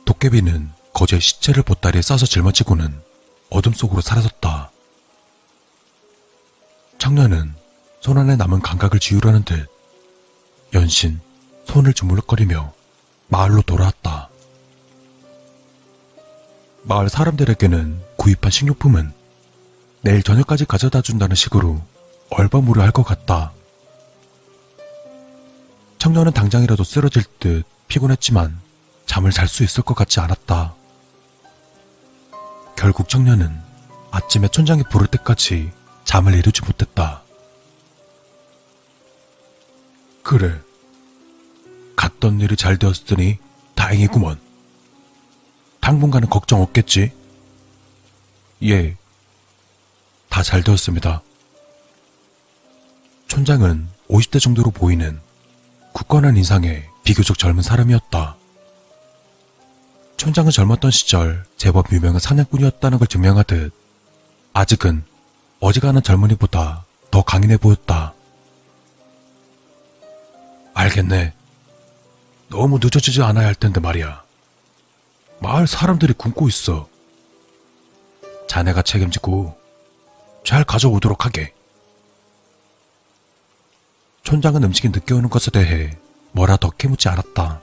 [0.04, 3.02] 도깨비는 거제의 시체를 보따리에 싸서 짊어지고는
[3.50, 4.70] 어둠 속으로 사라졌다.
[6.98, 7.52] 청년은
[8.00, 9.68] 손 안에 남은 감각을 지우려는 듯
[10.74, 11.20] 연신
[11.66, 12.72] 손을 주물럭거리며
[13.26, 14.28] 마을로 돌아왔다.
[16.88, 19.12] 마을 사람들에게는 구입한 식료품은
[20.00, 21.82] 내일 저녁까지 가져다 준다는 식으로
[22.30, 23.52] 얼버무려 할 것 같다.
[25.98, 28.58] 청년은 당장이라도 쓰러질 듯 피곤했지만
[29.06, 30.74] 잠을 잘 수 있을 것 같지 않았다.
[32.76, 33.54] 결국 청년은
[34.10, 35.70] 아침에 촌장이 부를 때까지
[36.04, 37.22] 잠을 이루지 못했다.
[40.22, 40.58] 그래.
[41.96, 43.38] 갔던 일이 잘 되었으니
[43.74, 44.47] 다행이구먼.
[45.80, 47.12] 당분간은 걱정 없겠지?
[48.64, 48.96] 예.
[50.28, 51.22] 다 잘 되었습니다.
[53.28, 55.20] 촌장은 50대 정도로 보이는
[55.92, 58.36] 굳건한 인상의 비교적 젊은 사람이었다.
[60.16, 63.72] 촌장은 젊었던 시절 제법 유명한 사냥꾼이었다는 걸 증명하듯
[64.52, 65.04] 아직은
[65.60, 68.14] 어지간한 젊은이보다 더 강인해 보였다.
[70.74, 71.34] 알겠네.
[72.48, 74.22] 너무 늦어지지 않아야 할 텐데 말이야.
[75.40, 76.88] 마을 사람들이 굶고 있어.
[78.48, 79.56] 자네가 책임지고
[80.44, 81.54] 잘 가져오도록 하게.
[84.24, 85.96] 촌장은 음식이 늦게 오는 것에 대해
[86.32, 87.60] 뭐라 더 캐묻지 않았다.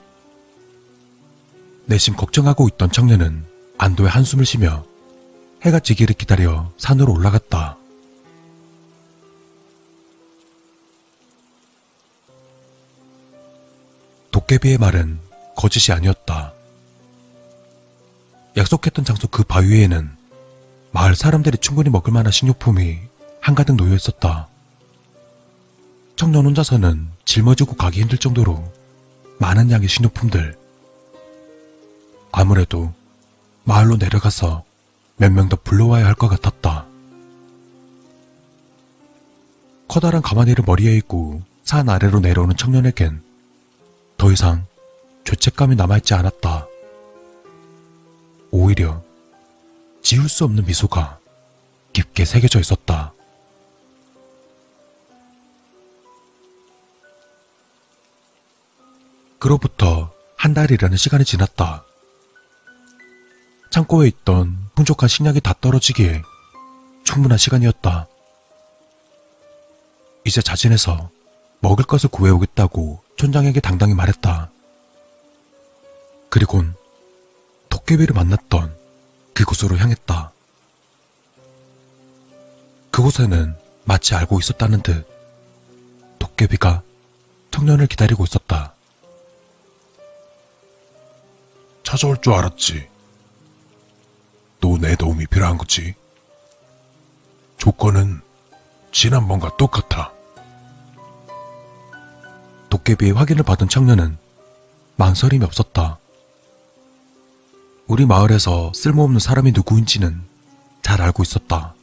[1.86, 3.44] 내심 걱정하고 있던 청년은
[3.78, 4.84] 안도의 한숨을 쉬며
[5.62, 7.76] 해가 지기를 기다려 산으로 올라갔다.
[14.32, 15.20] 도깨비의 말은
[15.56, 16.55] 거짓이 아니었다.
[18.56, 20.10] 약속했던 장소 그 바위에는
[20.92, 22.98] 마을 사람들이 충분히 먹을 만한 식료품이
[23.40, 24.48] 한가득 놓여 있었다.
[26.16, 28.72] 청년 혼자서는 짊어지고 가기 힘들 정도로
[29.38, 30.56] 많은 양의 식료품들.
[32.32, 32.92] 아무래도
[33.64, 34.64] 마을로 내려가서
[35.18, 36.86] 몇 명 더 불러와야 할 것 같았다.
[39.88, 43.22] 커다란 가마니를 머리에 입고 산 아래로 내려오는 청년에겐
[44.16, 44.64] 더 이상
[45.24, 46.66] 죄책감이 남아있지 않았다.
[48.58, 49.02] 오히려
[50.02, 51.18] 지울 수 없는 미소가
[51.92, 53.12] 깊게 새겨져 있었다.
[59.38, 61.84] 그로부터 한 달이라는 시간이 지났다.
[63.70, 66.22] 창고에 있던 풍족한 식량이 다 떨어지기에
[67.04, 68.08] 충분한 시간이었다.
[70.24, 71.10] 이제 자진해서
[71.60, 74.50] 먹을 것을 구해오겠다고 촌장에게 당당히 말했다.
[76.30, 76.74] 그리곤
[77.86, 78.76] 도깨비를 만났던
[79.32, 80.32] 그곳으로 향했다.
[82.90, 85.06] 그곳에는 마치 알고 있었다는 듯
[86.18, 86.82] 도깨비가
[87.52, 88.74] 청년을 기다리고 있었다.
[91.84, 92.88] 찾아올 줄 알았지.
[94.60, 95.94] 또 내 도움이 필요한 거지.
[97.58, 98.20] 조건은
[98.90, 100.12] 지난번과 똑같아.
[102.68, 104.18] 도깨비의 확인을 받은 청년은
[104.96, 105.98] 망설임이 없었다.
[107.88, 110.20] 우리 마을에서 쓸모없는 사람이 누구인지는
[110.82, 111.74] 잘 알고 있었다.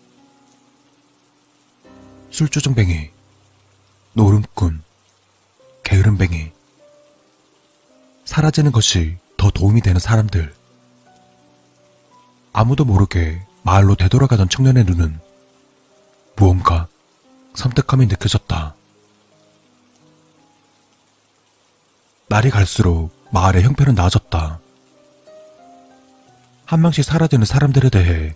[2.30, 3.10] 술주정뱅이,
[4.14, 4.84] 노름꾼,
[5.84, 6.52] 게으름뱅이.
[8.26, 10.54] 사라지는 것이 더 도움이 되는 사람들.
[12.52, 15.20] 아무도 모르게 마을로 되돌아가던 청년의 눈은
[16.36, 16.88] 무언가
[17.56, 18.76] 섬뜩함이 느껴졌다.
[22.28, 24.63] 날이 갈수록 마을의 형편은 나아졌다.
[26.66, 28.36] 한 명씩 사라지는 사람들에 대해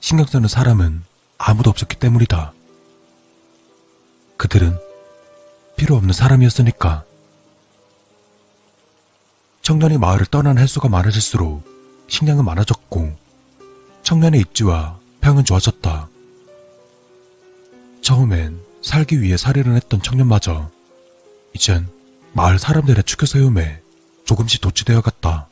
[0.00, 1.02] 신경 쓰는 사람은
[1.38, 2.52] 아무도 없었기 때문이다.
[4.36, 4.78] 그들은
[5.76, 7.04] 필요 없는 사람이었으니까.
[9.62, 11.64] 청년이 마을을 떠나는 횟수가 많아질수록
[12.08, 13.16] 식량은 많아졌고
[14.02, 16.08] 청년의 입지와 평은 좋아졌다.
[18.02, 20.70] 처음엔 살기 위해 살해를 했던 청년마저
[21.54, 21.88] 이젠
[22.34, 23.80] 마을 사람들의 축혀 세움에
[24.26, 25.48] 조금씩 도취되어 갔다.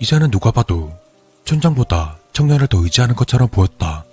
[0.00, 0.92] 이제는 누가 봐도
[1.44, 4.04] 촌장보다 청년을 더 의지하는 것처럼 보였다.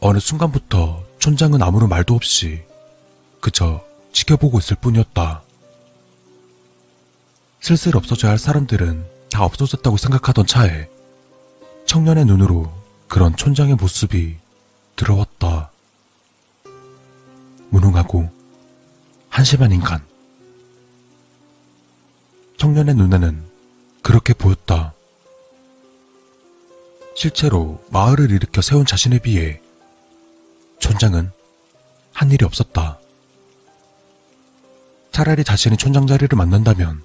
[0.00, 2.62] 어느 순간부터 촌장은 아무런 말도 없이
[3.40, 5.42] 그저 지켜보고 있을 뿐이었다.
[7.60, 10.88] 슬슬 없어져야 할 사람들은 다 없어졌다고 생각하던 차에
[11.86, 12.72] 청년의 눈으로
[13.08, 14.36] 그런 촌장의 모습이
[14.96, 15.70] 들어왔다.
[17.70, 18.30] 무능하고
[19.28, 20.04] 한심한 인간.
[22.58, 23.53] 청년의 눈에는
[24.04, 24.92] 그렇게 보였다.
[27.16, 29.62] 실제로 마을을 일으켜 세운 자신에 비해
[30.78, 31.32] 촌장은
[32.12, 33.00] 한 일이 없었다.
[35.10, 37.02] 차라리 자신이 촌장 자리를 맡는다면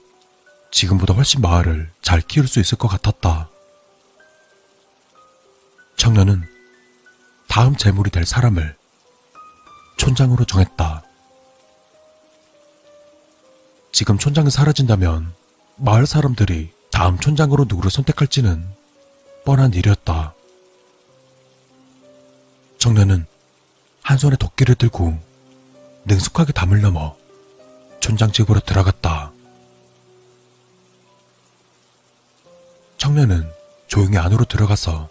[0.71, 3.49] 지금보다 훨씬 마을을 잘 키울 수 있을 것 같았다.
[5.95, 6.43] 청년은
[7.47, 8.75] 다음 재물이 될 사람을
[9.95, 11.03] 촌장으로 정했다.
[13.93, 15.33] 지금 촌장이 사라진다면
[15.77, 18.61] 마을 사람들이 다음 촌장으로 누구를 선택할지는
[19.45, 20.33] 뻔한 일이었다.
[22.77, 23.25] 청년은
[24.01, 25.17] 한 손에 도끼를 들고
[26.03, 27.15] 능숙하게 담을 넘어
[28.01, 29.31] 촌장 집으로 들어갔다.
[32.97, 33.49] 청년은
[33.87, 35.07] 조용히 안으로 들어가서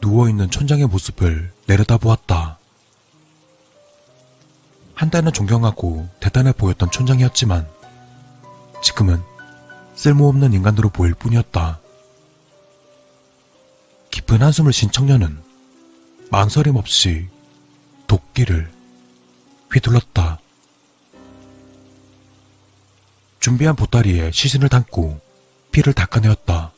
[0.00, 2.60] 누워있는 촌장의 모습을 내려다보았다.
[4.94, 7.68] 한때는 존경하고 대단해 보였던 촌장이었지만
[8.84, 9.31] 지금은
[9.94, 11.80] 쓸모없는 인간으로 보일 뿐이었다.
[14.10, 15.42] 깊은 한숨을 쉰 청년은
[16.30, 17.28] 망설임 없이
[18.06, 18.70] 도끼를
[19.72, 20.40] 휘둘렀다.
[23.40, 25.20] 준비한 보따리에 시신을 담고
[25.72, 26.72] 피를 닦아내었다.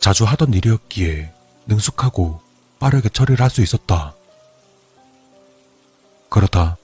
[0.00, 1.32] 자주 하던 일이었기에
[1.66, 2.40] 능숙하고
[2.78, 4.14] 빠르게 처리를 할 수 있었다.
[6.28, 6.76] 그러다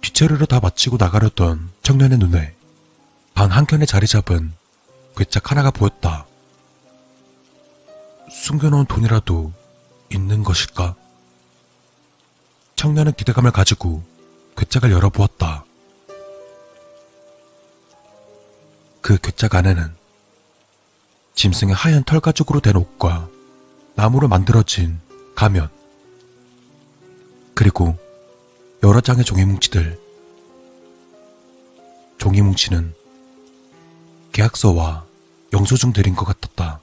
[0.00, 2.54] 뒷처리를 다 마치고 나가려던 청년의 눈에
[3.34, 4.52] 방 한켠에 자리 잡은
[5.16, 6.26] 괴짝 하나가 보였다.
[8.30, 9.52] 숨겨놓은 돈이라도
[10.10, 10.94] 있는 것일까?
[12.76, 14.02] 청년은 기대감을 가지고
[14.56, 15.64] 괴짝을 열어보았다.
[19.00, 19.94] 그 괴짝 안에는
[21.34, 23.28] 짐승의 하얀 털 가죽으로 된 옷과
[23.96, 25.00] 나무로 만들어진
[25.34, 25.68] 가면,
[27.54, 27.98] 그리고
[28.82, 30.00] 여러 장의 종이 뭉치들.
[32.18, 32.94] 종이 뭉치는
[34.34, 35.06] 계약서와
[35.52, 36.80] 영수증들인 것 같았다.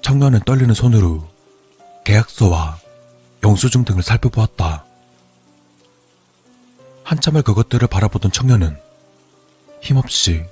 [0.00, 1.28] 청년은 떨리는 손으로
[2.04, 2.78] 계약서와
[3.42, 4.84] 영수증 등을 살펴보았다.
[7.02, 8.78] 한참을 그것들을 바라보던 청년은
[9.82, 10.44] 힘없이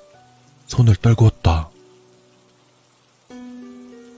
[0.67, 1.71] 손을 떨구었다.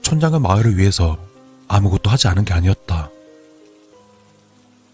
[0.01, 1.19] 촌장은 마을을 위해서
[1.67, 3.11] 아무것도 하지 않은 게 아니었다.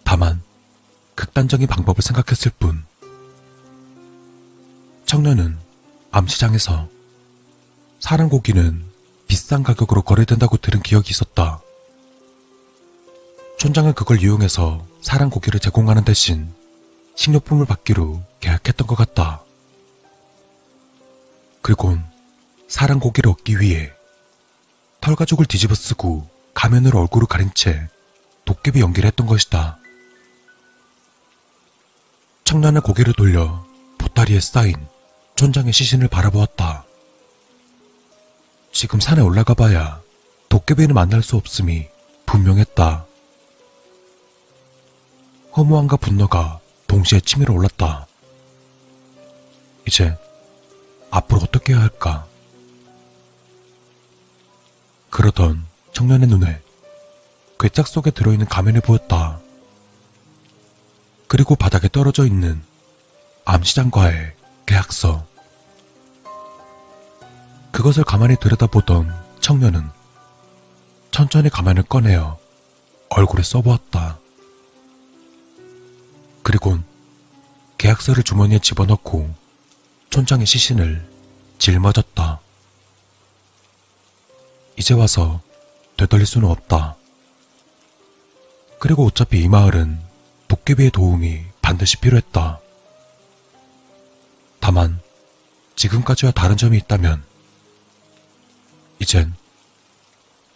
[0.04, 0.42] 다만
[1.16, 2.91] 극단적인 방법을 생각했을 뿐.
[5.12, 5.60] 청년은
[6.12, 6.88] 암시장에서
[8.00, 8.82] 사람 고기는
[9.28, 11.60] 비싼 가격으로 거래된다고 들은 기억이 있었다.
[13.60, 16.54] 촌장은 그걸 이용해서 사람 고기를 제공하는 대신
[17.16, 19.44] 식료품을 받기로 계약했던 것 같다.
[21.62, 22.06] 그리곤
[22.70, 23.92] 사람 고기를 얻기 위해
[25.02, 27.90] 털가죽을 뒤집어 쓰고 가면으로 얼굴을 가린 채
[28.46, 29.78] 도깨비 연기를 했던 것이다.
[32.46, 33.66] 청년은 고개를 돌려
[33.98, 34.90] 보따리에 쌓인
[35.42, 36.86] 촌장의 시신을 바라보았다.
[38.72, 40.00] 지금 산에 올라가 봐야
[40.50, 41.88] 도깨비는 만날 수 없음이
[42.28, 43.08] 분명했다.
[45.58, 48.06] 허무함과 분노가 동시에 치밀어 올랐다.
[49.88, 50.16] 이제
[51.10, 52.28] 앞으로 어떻게 해야 할까?
[55.10, 56.62] 그러던 청년의 눈에
[57.60, 59.40] 괴짝 속에 들어있는 가면이 보였다.
[61.28, 62.62] 그리고 바닥에 떨어져 있는
[63.46, 64.34] 암시장과의
[64.68, 65.31] 계약서.
[67.72, 69.90] 그것을 가만히 들여다보던 청년은
[71.12, 72.38] 천천히 가면을 꺼내어
[73.10, 74.20] 얼굴에 써보았다.
[76.44, 76.84] 그리곤
[77.78, 79.34] 계약서를 주머니에 집어넣고
[80.10, 81.08] 촌장의 시신을
[81.58, 82.40] 짊어졌다.
[84.78, 85.42] 이제 와서
[85.98, 86.96] 되돌릴 수는 없다.
[88.80, 90.00] 그리고 어차피 이 마을은
[90.48, 92.60] 도깨비의 도움이 반드시 필요했다.
[94.60, 95.00] 다만
[95.76, 97.31] 지금까지와 다른 점이 있다면
[99.02, 99.34] 이젠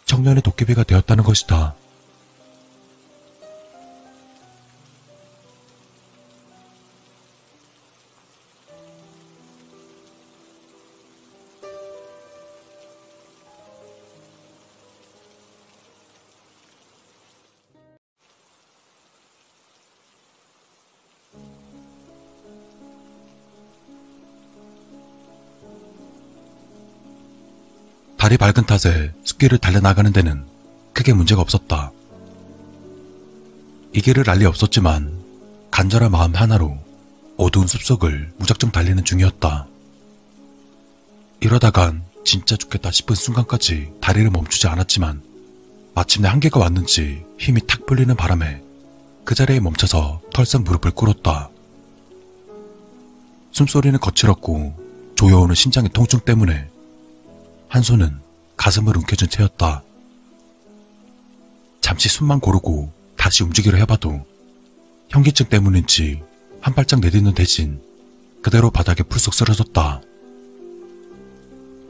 [0.04, 1.74] 청년의 도깨비가 되었다는 것이다.
[28.26, 30.44] 달이 밝은 탓에 숲길을 달려나가는 데는
[30.92, 31.92] 크게 문제가 없었다.
[33.92, 35.22] 이 길을 알리 없었지만
[35.70, 36.76] 간절한 마음 하나로
[37.36, 39.68] 어두운 숲속을 무작정 달리는 중이었다.
[41.38, 45.22] 이러다간 진짜 죽겠다 싶은 순간까지 다리를 멈추지 않았지만
[45.94, 48.60] 마침내 한계가 왔는지 힘이 탁 풀리는 바람에
[49.24, 51.48] 그 자리에 멈춰서 털썩 무릎을 꿇었다.
[53.52, 56.74] 숨소리는 거칠었고 조여오는 심장의 통증 때문에
[57.68, 58.20] 한 손은
[58.56, 59.82] 가슴을 움켜쥔 채였다.
[61.80, 64.24] 잠시 숨만 고르고 다시 움직이려 해봐도
[65.08, 66.22] 현기증 때문인지
[66.60, 67.80] 한 발짝 내딛는 대신
[68.42, 70.00] 그대로 바닥에 풀썩 쓰러졌다.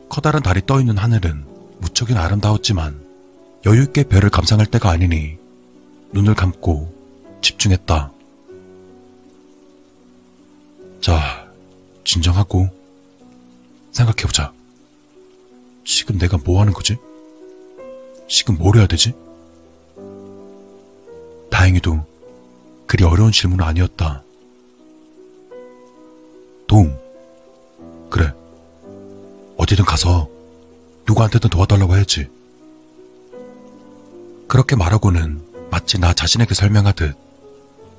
[0.08, 1.44] 커다란 달이 떠있는 하늘은
[1.78, 3.04] 무척이나 아름다웠지만
[3.64, 5.38] 여유있게 별을 감상할 때가 아니니
[6.12, 6.94] 눈을 감고
[7.42, 8.12] 집중했다.
[11.00, 11.46] 자,
[12.04, 12.68] 진정하고
[13.92, 14.55] 생각해보자.
[15.86, 16.96] 지금 내가 뭐 하는 거지?
[18.28, 19.14] 지금 뭘 해야 되지?
[21.48, 22.04] 다행히도
[22.86, 24.24] 그리 어려운 질문은 아니었다.
[26.66, 26.98] 도움.
[28.10, 28.32] 그래.
[29.56, 30.28] 어디든 가서
[31.06, 32.28] 누구한테든 도와달라고 해야지.
[34.48, 37.16] 그렇게 말하고는 마치 나 자신에게 설명하듯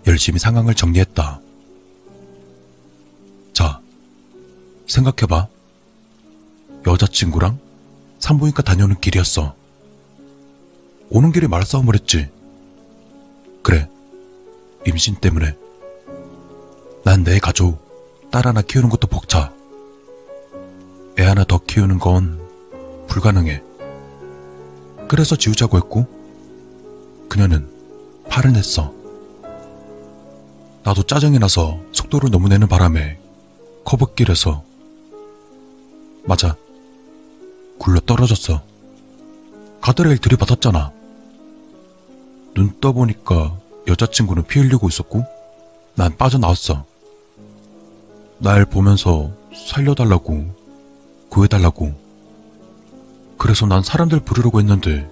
[0.08, 1.40] 열심히 상황을 정리했다.
[3.54, 3.80] 자,
[4.88, 5.48] 생각해봐.
[6.86, 7.67] 여자친구랑
[8.20, 9.56] 산부인과 다녀오는 길이었어.
[11.10, 12.30] 오는 길에 말싸움을 했지.
[13.64, 13.88] 그래.
[14.86, 15.56] 임신 때문에.
[17.04, 19.54] 난 내 가족, 딸 하나 키우는 것도 벅차.
[21.20, 22.40] 애 하나 더 키우는 건
[23.08, 23.64] 불가능해.
[25.08, 26.06] 그래서 지우자고 했고,
[27.30, 27.70] 그녀는
[28.30, 28.94] 팔을 냈어.
[30.84, 33.18] 나도 짜증이 나서 속도를 너무 내는 바람에
[33.86, 34.64] 커브길에서
[36.26, 36.56] 맞아
[37.78, 38.62] 굴러 떨어졌어.
[39.82, 40.92] 가드레일 들이받았잖아.
[42.54, 43.58] 눈 떠보니까
[43.88, 45.26] 여자친구는 피 흘리고 있었고
[45.96, 46.86] 난 빠져나왔어.
[48.40, 50.56] 날 보면서 살려달라고
[51.30, 51.94] 구해달라고
[53.38, 55.10] 그래서 난 사람들 부르려고 했는데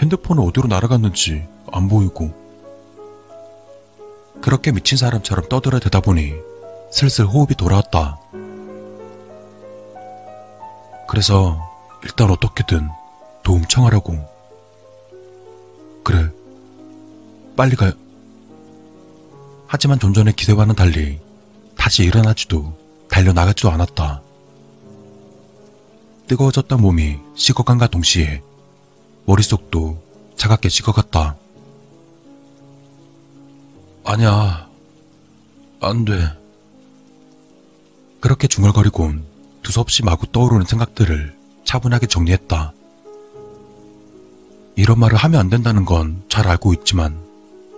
[0.00, 2.32] 핸드폰은 어디로 날아갔는지 안 보이고
[4.40, 6.34] 그렇게 미친 사람처럼 떠들어 대다 보니
[6.90, 8.18] 슬슬 호흡이 돌아왔다.
[11.08, 11.58] 그래서
[12.04, 12.88] 일단 어떻게든
[13.42, 14.14] 도움 청하라고.
[16.02, 16.30] 그래.
[17.56, 17.92] 빨리 가요.
[19.66, 21.18] 하지만 좀 전의 기대와는 달리
[21.76, 22.76] 다시 일어나지도
[23.08, 24.22] 달려나가지도 않았다.
[26.26, 28.42] 뜨거워졌던 몸이 식어간과 동시에
[29.26, 30.02] 머릿속도
[30.36, 31.36] 차갑게 식어갔다.
[34.04, 34.68] 아니야.
[35.80, 36.12] 안 돼.
[38.20, 39.24] 그렇게 중얼거리곤
[39.62, 41.43] 두서없이 마구 떠오르는 생각들을
[41.74, 42.72] 차분하게 정리했다.
[44.76, 47.18] 이런 말을 하면 안 된다는 건 잘 알고 있지만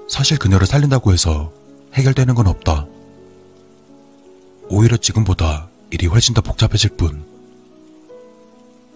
[0.09, 1.51] 사실 그녀를 살린다고 해서
[1.95, 2.87] 해결되는 건 없다.
[4.69, 7.25] 오히려 지금보다 일이 훨씬 더 복잡해질 뿐.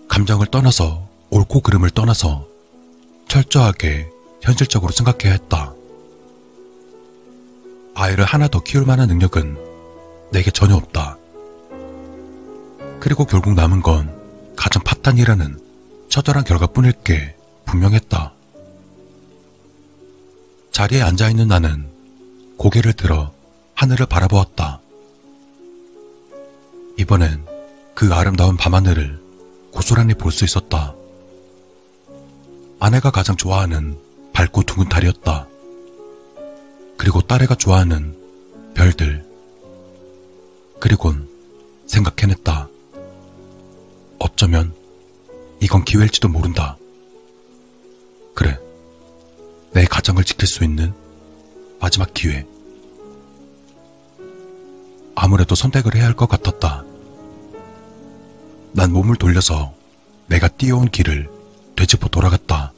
[0.08, 2.46] 감정을 떠나서 옳고 그름을 떠나서
[3.28, 4.08] 철저하게
[4.42, 5.72] 현실적으로 생각해야 했다.
[7.94, 9.56] 아이를 하나 더 키울 만한 능력은
[10.32, 11.16] 내게 전혀 없다.
[12.98, 14.19] 그리고 결국 남은 건
[14.60, 15.58] 가정 파탄이라는
[16.10, 17.34] 처절한 결과뿐일 게
[17.64, 18.34] 분명했다.
[20.70, 21.88] 자리에 앉아있는 나는
[22.58, 23.32] 고개를 들어
[23.74, 24.82] 하늘을 바라보았다.
[26.98, 27.46] 이번엔
[27.94, 29.18] 그 아름다운 밤하늘을
[29.72, 30.94] 고스란히 볼 수 있었다.
[32.80, 33.98] 아내가 가장 좋아하는
[34.34, 35.48] 밝고 둥근 달이었다.
[36.98, 38.14] 그리고 딸애가 좋아하는
[38.74, 39.24] 별들.
[40.80, 41.28] 그리곤
[41.86, 42.68] 생각해냈다.
[44.20, 44.72] 어쩌면
[45.60, 46.76] 이건 기회일지도 모른다.
[48.34, 48.56] 그래.
[49.72, 50.92] 내 가정을 지킬 수 있는
[51.80, 52.46] 마지막 기회.
[55.14, 56.84] 아무래도 선택을 해야 할 것 같았다.
[58.72, 59.74] 난 몸을 돌려서
[60.28, 61.28] 내가 뛰어온 길을
[61.76, 62.72] 되짚어 돌아갔다.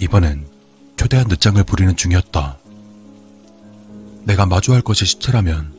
[0.00, 0.46] 이번엔
[0.96, 2.58] 초대한 늦장을 부리는 중이었다.
[4.24, 5.72] 내가 마주할 것이 시체라면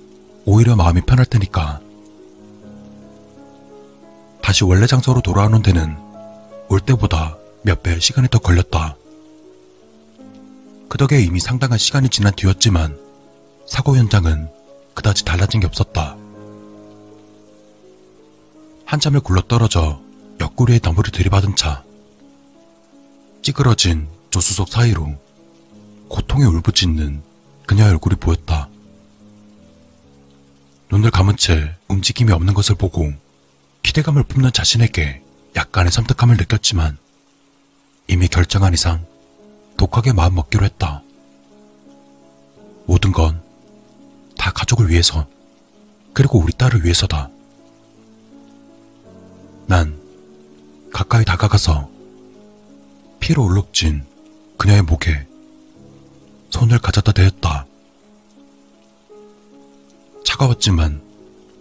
[0.45, 1.81] 오히려 마음이 편할 테니까.
[4.47, 5.97] 다시 원래 장소로 돌아오는 데는
[6.69, 8.95] 올 때보다 몇 배 시간이 더 걸렸다.
[10.87, 12.97] 그 덕에 이미 상당한 시간이 지난 뒤였지만
[13.67, 14.49] 사고 현장은
[14.93, 16.15] 그다지 달라진 게 없었다.
[18.85, 19.99] 한참을 굴러떨어져
[20.39, 21.83] 옆구리에 너무를 들이받은 차.
[23.41, 25.13] 찌그러진 조수석 사이로
[26.07, 27.21] 고통에 울부짖는
[27.65, 28.69] 그녀의 얼굴이 보였다.
[30.89, 33.11] 눈을 감은 채 움직임이 없는 것을 보고
[33.87, 35.21] 기대감을 뿜는 자신에게
[35.55, 36.97] 약간의 섬뜩함을 느꼈지만
[38.07, 39.05] 이미 결정한 이상
[39.77, 41.01] 독하게 마음 먹기로 했다.
[42.85, 43.47] 모든 건
[44.37, 45.27] 다 가족을 위해서,
[46.13, 47.29] 그리고 우리 딸을 위해서다.
[49.65, 49.99] 난
[50.93, 51.89] 가까이 다가가서
[53.19, 54.05] 피로 울룩진
[54.57, 55.27] 그녀의 목에
[56.49, 57.65] 손을 가져다 대었다.
[60.23, 61.01] 차가웠지만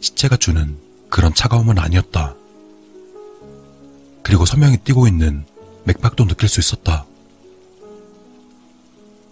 [0.01, 0.79] 시체가 주는
[1.17, 2.35] 그런 차가움은 아니었다.
[4.23, 5.47] 그리고 서명이 뛰고 있는
[5.85, 7.07] 맥박도 느낄 수 있었다.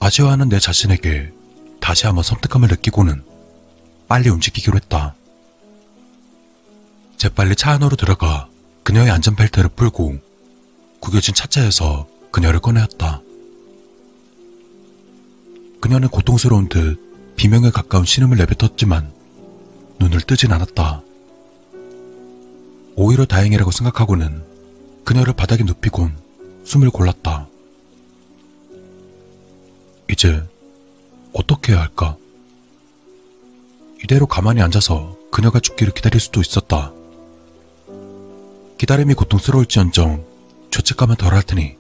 [0.00, 1.30] 아쉬워하는 내 자신에게
[1.82, 3.22] 다시 한번 섬뜩함을 느끼고는
[4.08, 5.14] 빨리 움직이기로 했다.
[7.18, 8.48] 재빨리 차 안으로 들어가
[8.82, 10.20] 그녀의 안전벨트를 풀고
[11.00, 13.20] 구겨진 차체에서 그녀를 꺼내었다.
[15.82, 19.12] 그녀는 고통스러운 듯 비명에 가까운 신음을 내뱉었지만
[20.00, 21.02] 눈을 뜨진 않았다.
[22.96, 24.44] 오히려 다행이라고 생각하고는
[25.04, 26.16] 그녀를 바닥에 눕히곤
[26.64, 27.48] 숨을 골랐다.
[30.10, 30.42] 이제
[31.32, 32.16] 어떻게 해야 할까?
[34.02, 36.92] 이대로 가만히 앉아서 그녀가 죽기를 기다릴 수도 있었다.
[38.78, 40.24] 기다림이 고통스러울지언정
[40.70, 41.76] 죄책감은 덜할 테니.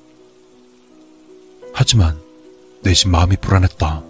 [1.72, 2.18] 하지만
[2.82, 4.02] 내심 마음이 불안했다.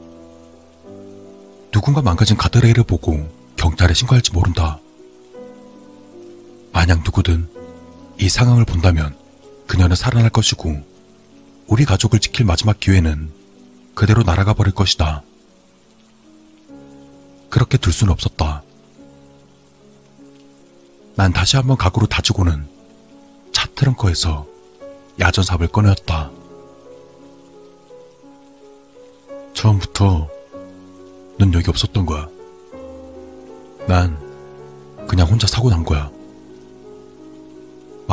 [1.71, 4.79] 누군가 망가진 가드레일을 보고 경찰에 신고할지 모른다.
[6.87, 7.49] 만약 누구든
[8.21, 9.17] 이 상황을 본다면
[9.67, 10.85] 그녀는 살아날 것이고
[11.67, 13.33] 우리 가족을 지킬 마지막 기회는
[13.95, 15.23] 그대로 날아가 버릴 것이다.
[17.49, 18.63] 그렇게 둘 수는 없었다.
[21.17, 22.69] 난 다시 한번 각오를 다지고는
[23.51, 24.47] 차 트렁크에서
[25.19, 26.31] 야전삽을 꺼내었다.
[29.55, 30.29] 처음부터
[31.39, 32.29] 넌 여기 없었던 거야.
[33.89, 34.19] 난
[35.09, 36.14] 그냥 혼자 사고 난 거야.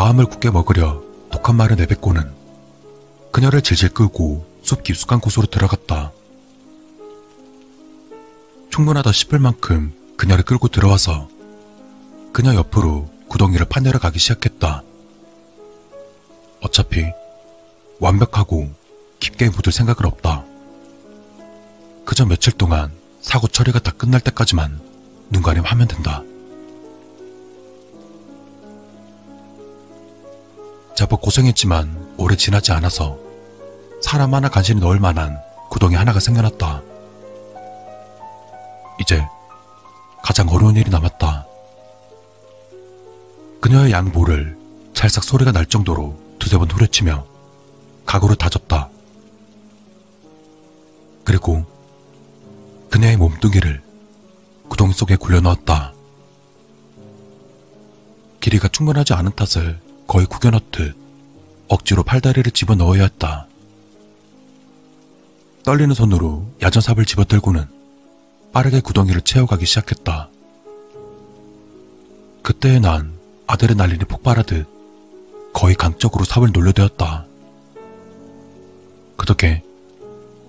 [0.02, 1.00] 마음을 굳게 먹으려
[1.32, 2.34] 독한 말을 내뱉고는
[3.32, 6.12] 그녀를 질질 끌고 숲 깊숙한 곳으로 들어갔다.
[8.72, 11.30] 충분하다 싶을 만큼 그녀를 끌고 들어와서
[12.34, 14.82] 그녀 옆으로 구덩이를 파내려 가기 시작했다.
[16.62, 17.06] 어차피
[18.00, 18.72] 완벽하고
[19.20, 20.44] 깊게 묻을 생각은 없다.
[22.06, 22.92] 그저 며칠 동안
[23.22, 24.82] 사고 처리가 다 끝날 때까지만
[25.30, 26.24] 눈 가림 하면 된다.
[31.02, 33.18] 제법 고생했지만 오래 지나지 않아서
[34.04, 35.36] 사람 하나 간신히 넣을 만한
[35.72, 36.84] 구덩이 하나가 생겨났다.
[39.00, 39.26] 이제
[40.22, 41.48] 가장 어려운 일이 남았다.
[43.62, 44.56] 그녀의 양보를
[44.94, 47.26] 찰싹 소리가 날 정도로 두세 번 후려치며
[48.06, 48.88] 각오를 다졌다.
[51.24, 51.66] 그리고
[52.92, 53.82] 그녀의 몸뚱이를
[54.70, 55.94] 구덩이 속에 굴려 넣었다.
[58.40, 60.94] 길이가 충분하지 않은 탓을 거의 구겨넣듯
[61.70, 63.48] 억지로 팔다리를 집어넣어야 했다.
[65.64, 67.66] 떨리는 손으로 야전삽을 집어들고는
[68.52, 70.30] 빠르게 구덩이를 채워가기 시작했다.
[72.42, 73.14] 그때의 난
[73.48, 74.68] 아드레날린이 폭발하듯
[75.54, 77.26] 거의 강적으로 삽을 놀려대었다.
[79.16, 79.64] 그 덕에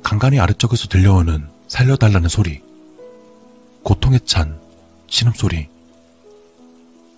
[0.03, 2.61] 간간히 아래쪽에서 들려오는 살려달라는 소리,
[3.85, 4.59] 고통에 찬
[5.07, 5.69] 신음소리,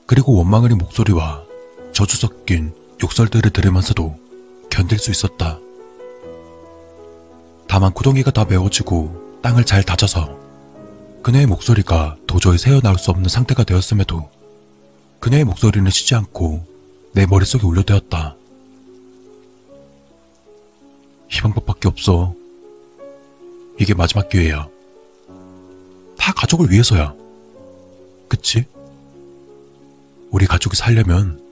[0.04, 1.53] 그리고 원망 어린 목소리와
[1.94, 4.18] 저주 섞인 욕설들을 들으면서도
[4.68, 5.60] 견딜 수 있었다.
[7.68, 10.36] 다만 구덩이가 다 메워지고 땅을 잘 다져서
[11.22, 14.28] 그녀의 목소리가 도저히 새어나올 수 없는 상태가 되었음에도
[15.20, 16.66] 그녀의 목소리는 쉬지 않고
[17.12, 18.36] 내 머릿속에 울려대었다.
[21.32, 22.34] 이 방법밖에 없어.
[23.78, 24.68] 이게 마지막 기회야.
[26.18, 27.14] 다 가족을 위해서야.
[28.28, 28.64] 그치?
[30.30, 31.43] 우리 가족이 살려면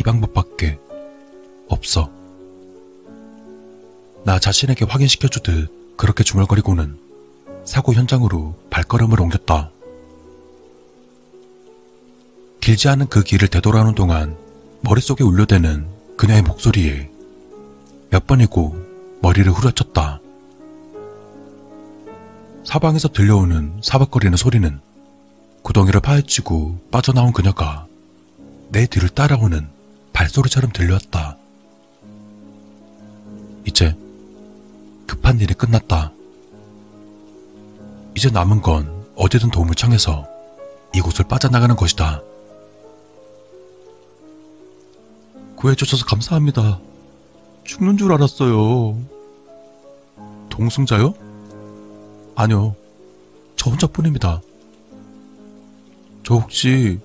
[0.00, 0.78] 이 방법밖에
[1.68, 2.10] 없어.
[4.24, 6.98] 나 자신에게 확인시켜주듯 그렇게 중얼거리고는
[7.66, 9.70] 사고 현장으로 발걸음을 옮겼다.
[12.62, 14.38] 길지 않은 그 길을 되돌아오는 동안
[14.80, 15.86] 머릿속에 울려대는
[16.16, 17.10] 그녀의 목소리에
[18.08, 20.20] 몇 번이고 머리를 후려쳤다.
[22.64, 24.80] 사방에서 들려오는 사박거리는 소리는
[25.62, 27.86] 구덩이를 파헤치고 빠져나온 그녀가
[28.70, 29.79] 내 뒤를 따라오는
[30.20, 31.38] 발소리처럼 들려왔다.
[33.64, 33.96] 이제
[35.06, 36.12] 급한 일이 끝났다.
[38.14, 40.26] 이제 남은 건 어디든 도움을 청해서
[40.94, 42.20] 이곳을 빠져나가는 것이다.
[45.56, 46.80] 구해주셔서 감사합니다.
[47.64, 48.98] 죽는 줄 알았어요.
[50.50, 51.14] 동승자요?
[52.34, 52.74] 아니요.
[53.56, 54.42] 저 혼자뿐입니다.
[56.24, 56.98] 저 혹시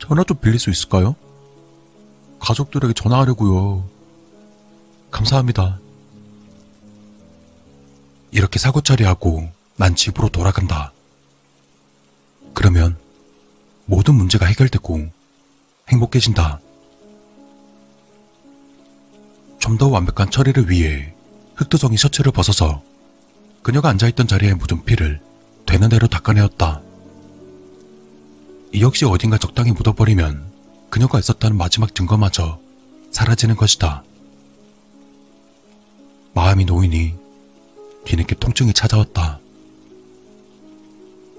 [0.00, 1.14] 전화 좀 빌릴 수 있을까요?
[2.46, 3.88] 가족들에게 전화하려고요.
[5.10, 5.80] 감사합니다.
[8.30, 10.92] 이렇게 사고 처리하고 난 집으로 돌아간다.
[12.54, 12.96] 그러면
[13.86, 15.10] 모든 문제가 해결되고
[15.88, 16.60] 행복해진다.
[19.58, 21.12] 좀 더 완벽한 처리를 위해
[21.56, 22.80] 흑도정이 셔츠를 벗어서
[23.62, 25.20] 그녀가 앉아있던 자리에 묻은 피를
[25.66, 26.80] 되는 대로 닦아내었다.
[28.72, 30.55] 이 역시 어딘가 적당히 묻어버리면
[30.90, 32.60] 그녀가 있었다는 마지막 증거마저
[33.10, 34.02] 사라지는 것이다.
[36.34, 37.14] 마음이 놓이니
[38.04, 39.40] 뒤늦게 통증이 찾아왔다.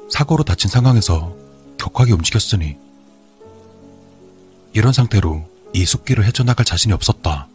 [0.09, 1.35] 사고로 다친 상황에서
[1.77, 2.77] 격하게 움직였으니
[4.73, 7.47] 이런 상태로 이 숲길을 헤쳐나갈 자신이 없었다.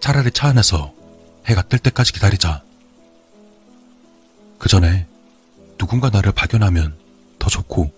[0.00, 0.92] 차라리 차 안에서
[1.46, 2.62] 해가 뜰 때까지 기다리자.
[4.58, 5.06] 그 전에
[5.78, 6.96] 누군가 나를 발견하면
[7.38, 7.92] 더 좋고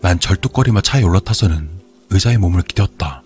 [0.00, 1.68] 난 절뚝거리며 차에 올라타서는
[2.10, 3.22] 의자에 몸을 기대었다.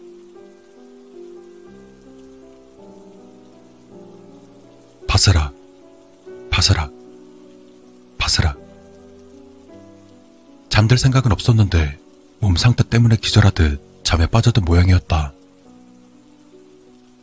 [5.07, 5.55] 바스락,
[6.51, 6.93] 바스락,
[8.19, 8.59] 바스락.
[10.69, 11.99] 잠들 생각은 없었는데
[12.41, 15.33] 몸 상태 때문에 기절하듯 잠에 빠져든 모양이었다.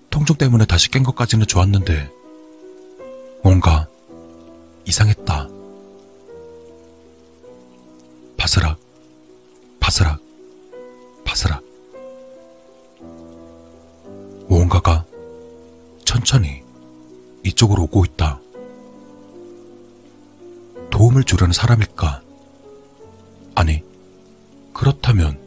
[0.10, 2.10] 통증 때문에 다시 깬 것까지는 좋았는데
[3.43, 3.88] 뭔가
[4.86, 5.49] 이상했다.
[8.38, 8.80] 바스락,
[9.82, 10.21] 바스락,
[11.25, 11.61] 바스락.
[14.47, 15.03] 무언가가
[16.05, 16.63] 천천히
[17.43, 18.39] 이쪽으로 오고 있다.
[20.91, 22.21] 도움을 주려는 사람일까?
[23.55, 23.84] 아니,
[24.71, 25.39] 그렇다면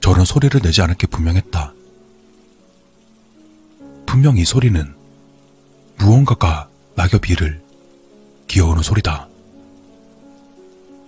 [0.00, 1.72] 저런 소리를 내지 않을 게 분명했다.
[4.04, 4.94] 분명 이 소리는
[5.96, 7.62] 무언가가 낙엽 위를
[8.48, 9.28] 기어오는 소리다.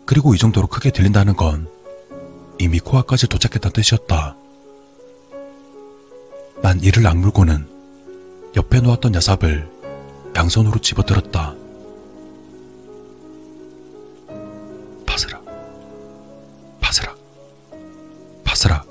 [0.06, 1.73] 그리고 이 정도로 크게 들린다는 건
[2.64, 4.36] 이미 코앞까지 도착했다는 뜻이었다.
[6.62, 7.68] 난 이를 악물고는
[8.56, 9.68] 옆에 놓았던 야삽을
[10.34, 11.54] 양손으로 집어들었다.
[15.04, 15.44] 바스락,
[16.80, 17.18] 바스락,
[18.44, 18.86] 바스락,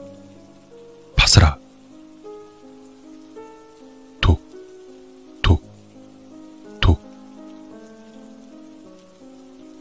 [1.16, 1.60] 바스락.
[4.22, 4.40] 톡,
[5.42, 5.64] 톡,
[6.80, 7.02] 톡.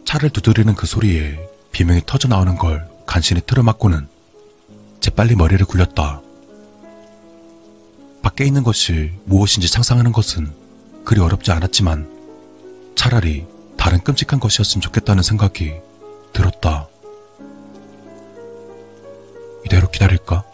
[0.07, 4.09] 차를 두드리는 그 소리에 비명이 터져 나오는 걸 간신히 틀어막고는
[5.01, 6.21] 재빨리 머리를 굴렸다.
[8.23, 10.53] 밖에 있는 것이 무엇인지 상상하는 것은
[11.05, 12.09] 그리 어렵지 않았지만
[12.95, 13.47] 차라리
[13.77, 15.75] 다른 끔찍한 것이었으면 좋겠다는 생각이
[16.33, 16.87] 들었다.
[19.65, 20.45] 이대로 기다릴까?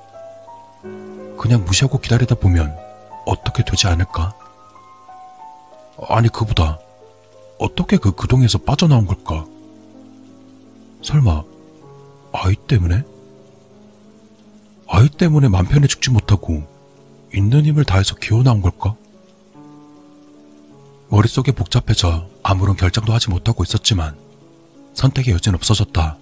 [1.38, 2.76] 그냥 무시하고 기다리다 보면
[3.26, 4.34] 어떻게 되지 않을까?
[6.08, 6.78] 아니, 그보다
[7.58, 9.44] 어떻게 그 구동에서 빠져나온 걸까?
[11.02, 11.42] 설마
[12.40, 13.02] 아이 때문에?
[14.86, 16.62] 아이 때문에 맘 편히 죽지 못하고
[17.34, 18.94] 있는 힘을 다해서 기어나온 걸까?
[21.10, 24.16] 머릿속이 복잡해져 아무런 결정도 하지 못하고 있었지만
[24.94, 26.16] 선택의 여지는 없어졌다.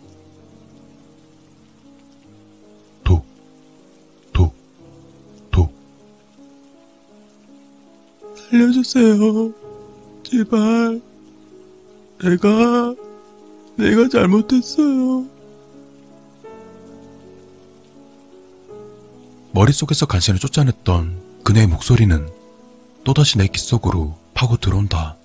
[3.04, 3.26] 독,
[4.32, 4.54] 독,
[5.50, 5.72] 독.
[8.50, 9.52] 살려주세요.
[10.22, 11.00] 제발.
[12.22, 12.94] 내가,
[13.76, 15.35] 내가 잘못했어요.
[19.56, 22.28] 머릿속에서 간신히 쫓아냈던 그녀의 목소리는
[23.04, 25.16] 또다시 내 귓속으로 파고 들어온다.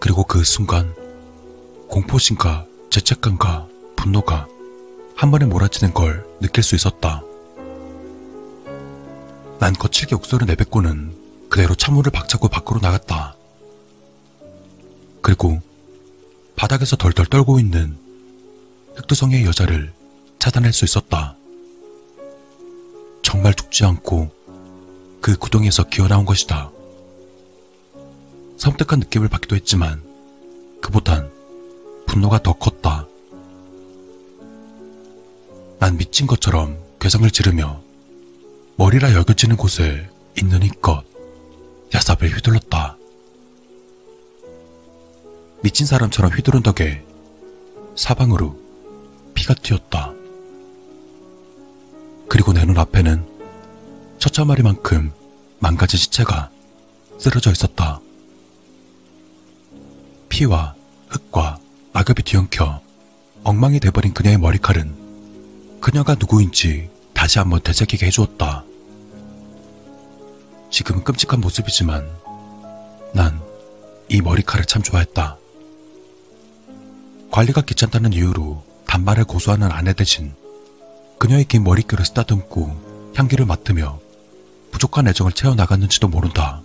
[0.00, 0.94] 그리고 그 순간
[1.88, 4.48] 공포심과 죄책감과 분노가
[5.14, 7.22] 한 번에 몰아치는 걸 느낄 수 있었다.
[9.58, 11.14] 난 거칠게 옥소를 내뱉고는
[11.50, 13.36] 그대로 차문을 박차고 밖으로 나갔다.
[15.20, 15.60] 그리고
[16.56, 17.98] 바닥에서 덜덜 떨고 있는
[18.96, 19.92] 흑두성의 여자를
[20.38, 21.36] 찾아낼 수 있었다.
[23.30, 24.28] 정말 죽지 않고
[25.20, 26.72] 그 구덩이에서 기어나온 것이다.
[28.58, 30.02] 섬뜩한 느낌을 받기도 했지만
[30.82, 31.30] 그보단
[32.08, 33.06] 분노가 더 컸다.
[35.78, 37.80] 난 미친 것처럼 괴성을 지르며
[38.74, 41.04] 머리라 여겨지는 곳에 있는 이껏
[41.94, 42.96] 야삽을 휘둘렀다.
[45.62, 47.04] 미친 사람처럼 휘두른 덕에
[47.94, 48.58] 사방으로
[49.34, 50.19] 피가 튀었다.
[52.30, 53.26] 그리고 내 눈앞에는
[54.18, 55.12] 처참마리만큼
[55.58, 56.48] 망가진 시체가
[57.18, 58.00] 쓰러져 있었다.
[60.30, 60.74] 피와
[61.08, 61.58] 흙과
[61.92, 62.80] 낙엽이 뒤엉켜
[63.44, 68.64] 엉망이 돼버린 그녀의 머리칼은 그녀가 누구인지 다시 한번 되새기게 해주었다.
[70.70, 72.08] 지금은 끔찍한 모습이지만
[73.12, 73.50] 난
[74.12, 75.38] 이 머리칼을 참 좋아했다.
[77.30, 80.34] 관리가 귀찮다는 이유로 단말을 고수하는 아내 대신
[81.20, 84.00] 그녀의 긴 머릿결을 쓰다듬고 향기를 맡으며
[84.70, 86.62] 부족한 애정을 채워나갔는지도 모른다.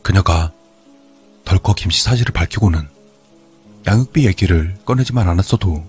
[0.00, 0.50] 그녀가
[1.44, 2.88] 덜컥 김씨 사실을 밝히고는
[3.86, 5.84] 양육비 얘기를 꺼내지만 않았어도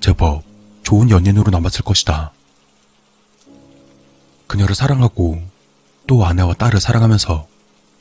[0.00, 0.42] 제법
[0.82, 2.30] 좋은 연인으로 남았을 것이다.
[4.48, 5.42] 그녀를 사랑하고
[6.06, 7.48] 또 아내와 딸을 사랑하면서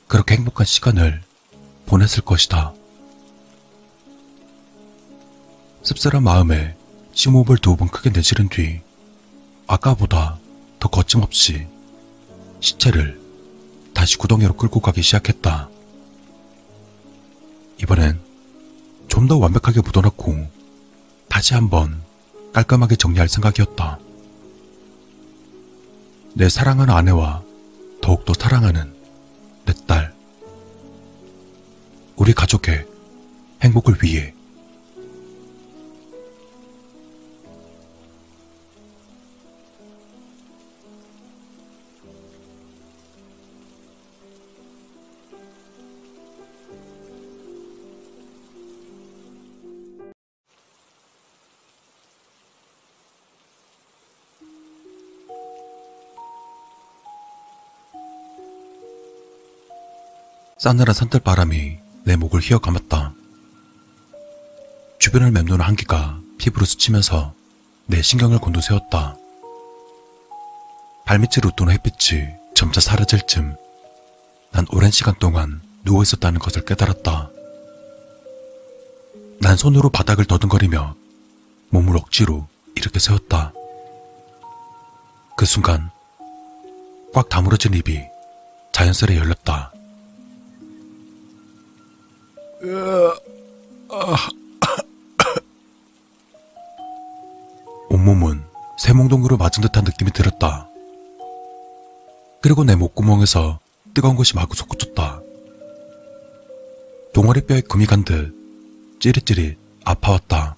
[0.08, 1.24] 그렇게 행복한 시간을
[1.86, 2.74] 보냈을 것이다.
[5.84, 6.76] 씁쓸한 마음에
[7.16, 8.82] 심호흡을 두 번 크게 내지른 뒤
[9.68, 10.38] 아까보다
[10.80, 11.66] 더 거침없이
[12.60, 13.20] 시체를
[13.94, 15.70] 다시 구덩이로 끌고 가기 시작했다.
[17.82, 18.20] 이번엔
[19.08, 20.46] 좀 더 완벽하게 묻어놓고
[21.30, 22.02] 다시 한번
[22.54, 23.98] 깔끔하게 정리할 생각이었다.
[26.34, 27.42] 내 사랑하는 아내와
[28.02, 28.94] 더욱더 사랑하는
[29.66, 30.14] 내 딸.
[32.18, 32.86] 우리 가족의
[33.64, 34.35] 행복을 위해
[60.66, 63.14] 싸늘한 산들바람이 내 목을 휘어감았다.
[64.98, 67.36] 주변을 맴도는 한기가 피부로 스치면서
[67.86, 69.16] 내 신경을 곤두세웠다.
[71.06, 73.56] 발밑을 웃도는 햇빛이 점차 사라질 쯤
[74.54, 77.30] 난 오랜 시간 동안 누워 있었다는 것을 깨달았다.
[79.42, 80.96] 난 손으로 바닥을 더듬거리며
[81.70, 83.54] 몸을 억지로 이렇게 세웠다.
[85.38, 85.92] 그 순간
[87.14, 88.02] 꽉 다물어진 입이
[88.72, 89.75] 자연스레 열렸다.
[97.90, 98.44] 온몸은
[98.80, 100.68] 새몽동으로 맞은 듯한 느낌이 들었다.
[102.42, 103.60] 그리고 내 목구멍에서
[103.94, 105.22] 뜨거운 것이 마구 솟구쳤다.
[107.14, 108.36] 동아리뼈에 금이 간 듯
[109.00, 110.56] 찌릿찌릿 아파왔다.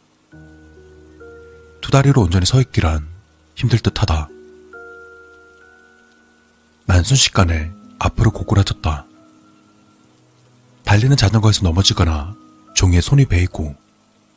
[1.82, 3.08] 두 다리로 온전히 서 있기란
[3.56, 4.30] 힘들 듯하다.
[6.86, 9.06] 난 순식간에 앞으로 고꾸라졌다.
[10.88, 12.34] 달리는 자전거에서 넘어지거나
[12.74, 13.76] 종이에 손이 베이고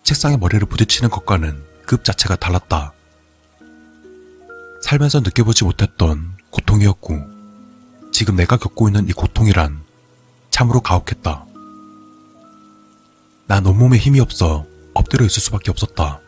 [0.02, 2.92] 책상에 머리를 부딪히는 것과는 급 자체가 달랐다.
[4.82, 7.20] 살면서 느껴보지 못했던 고통이었고
[8.12, 9.80] 지금 내가 겪고 있는 이 고통이란
[10.50, 11.46] 참으로 가혹했다.
[13.46, 16.18] 난 온몸에 힘이 없어 엎드려 있을 수밖에 없었다.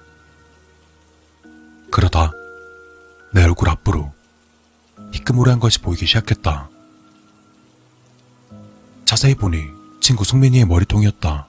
[1.90, 2.30] 그러다
[3.32, 4.12] 내 얼굴 앞으로
[5.12, 6.70] 희끄무레한 것이 보이기 시작했다.
[9.04, 11.46] 자세히 보니 친구 승민이의 머리통이었다.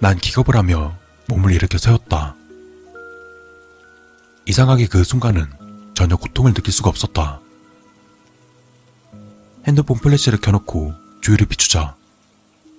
[0.00, 0.94] 난 기겁을 하며
[1.26, 2.36] 몸을 일으켜 세웠다.
[4.44, 5.46] 이상하게 그 순간은
[5.94, 7.40] 전혀 고통을 느낄 수가 없었다.
[9.66, 10.92] 핸드폰 플래시를 켜놓고
[11.22, 11.96] 주위를 비추자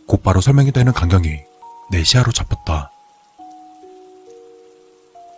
[0.05, 1.39] 곧바로 설명이 되는 광경이
[1.89, 2.91] 내 시야로 잡혔다.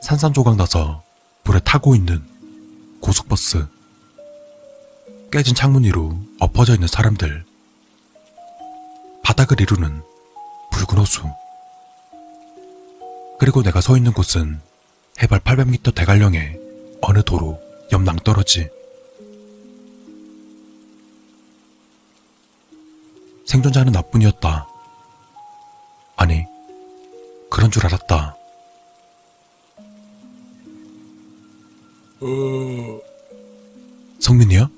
[0.02, 1.04] 산산조각 나서
[1.46, 2.22] 불에 타고 있는
[3.00, 3.66] 고속버스.
[5.32, 7.55] 깨진 창문 위로 엎어져 있는 사람들.
[9.26, 10.04] 바닥을 이루는
[10.72, 11.24] 붉은 호수.
[13.40, 14.62] 그리고 내가 서 있는 곳은
[15.20, 16.60] 해발 800m 대관령의
[17.02, 17.60] 어느 도로
[17.92, 18.70] 옆 낭떠러지.
[23.48, 24.68] 생존자는 나뿐이었다.
[26.18, 26.46] 아니,
[27.50, 28.38] 그런 줄 알았다.
[34.20, 34.70] 성민이야?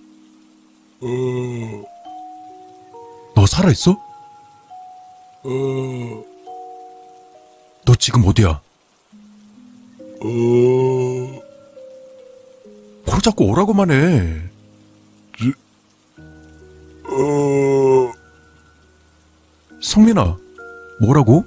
[3.36, 4.07] 너 살아있어?
[7.86, 8.60] 너 지금 어디야?
[13.06, 14.42] 코 잡고 오라고만 해.
[19.82, 20.38] 성민아,
[21.00, 21.46] 뭐라고?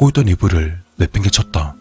[0.00, 1.74] 덮고 있던 이불을 내팽개쳤다.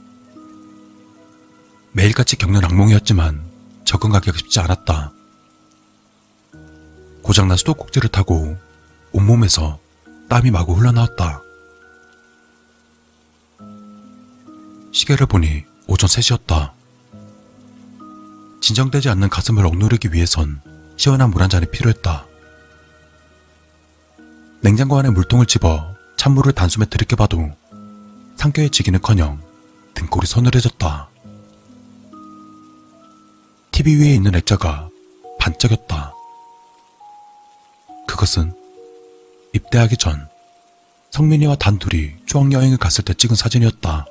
[1.94, 3.42] 매일같이 겪는 악몽이었지만
[3.86, 5.14] 적응하기가 쉽지 않았다.
[7.22, 8.58] 고장난 수도꼭지를 타고
[9.14, 9.80] 온몸에서
[10.28, 11.42] 땀이 마구 흘러나왔다.
[14.92, 16.74] 시계를 보니 오전 3시였다.
[18.62, 20.62] 진정되지 않는 가슴을 억누르기 위해선
[20.98, 22.26] 시원한 물 한 잔이 필요했다.
[24.62, 27.59] 냉장고 안에 물통을 집어 찬물을 단숨에 들이켜봐도
[28.40, 29.42] 상쾌해지기는커녕
[29.96, 31.10] 등골이 서늘해졌다.
[33.72, 34.90] TV 위에 있는 액자가
[35.40, 36.14] 반짝였다.
[38.08, 38.54] 그것은
[39.54, 40.30] 입대하기 전
[41.12, 44.06] 성민이와 단둘이 추억여행을 갔을 때 찍은 사진이었다.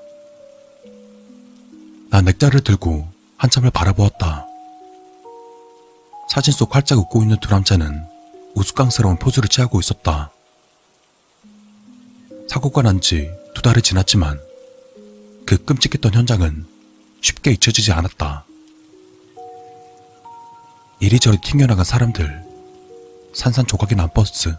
[2.10, 3.08] 난 액자를 들고
[3.38, 4.46] 한참을 바라보았다.
[6.28, 8.04] 사진 속 활짝 웃고 있는 두 남자는
[8.54, 10.30] 우스꽝스러운 포즈를 취하고 있었다.
[12.46, 14.40] 사고가 난 지 두 달이 지났지만
[15.44, 16.64] 그 끔찍했던 현장은
[17.20, 18.46] 쉽게 잊혀지지 않았다.
[21.00, 22.44] 이리저리 튕겨나간 사람들,
[23.34, 24.54] 산산조각이 난 버스,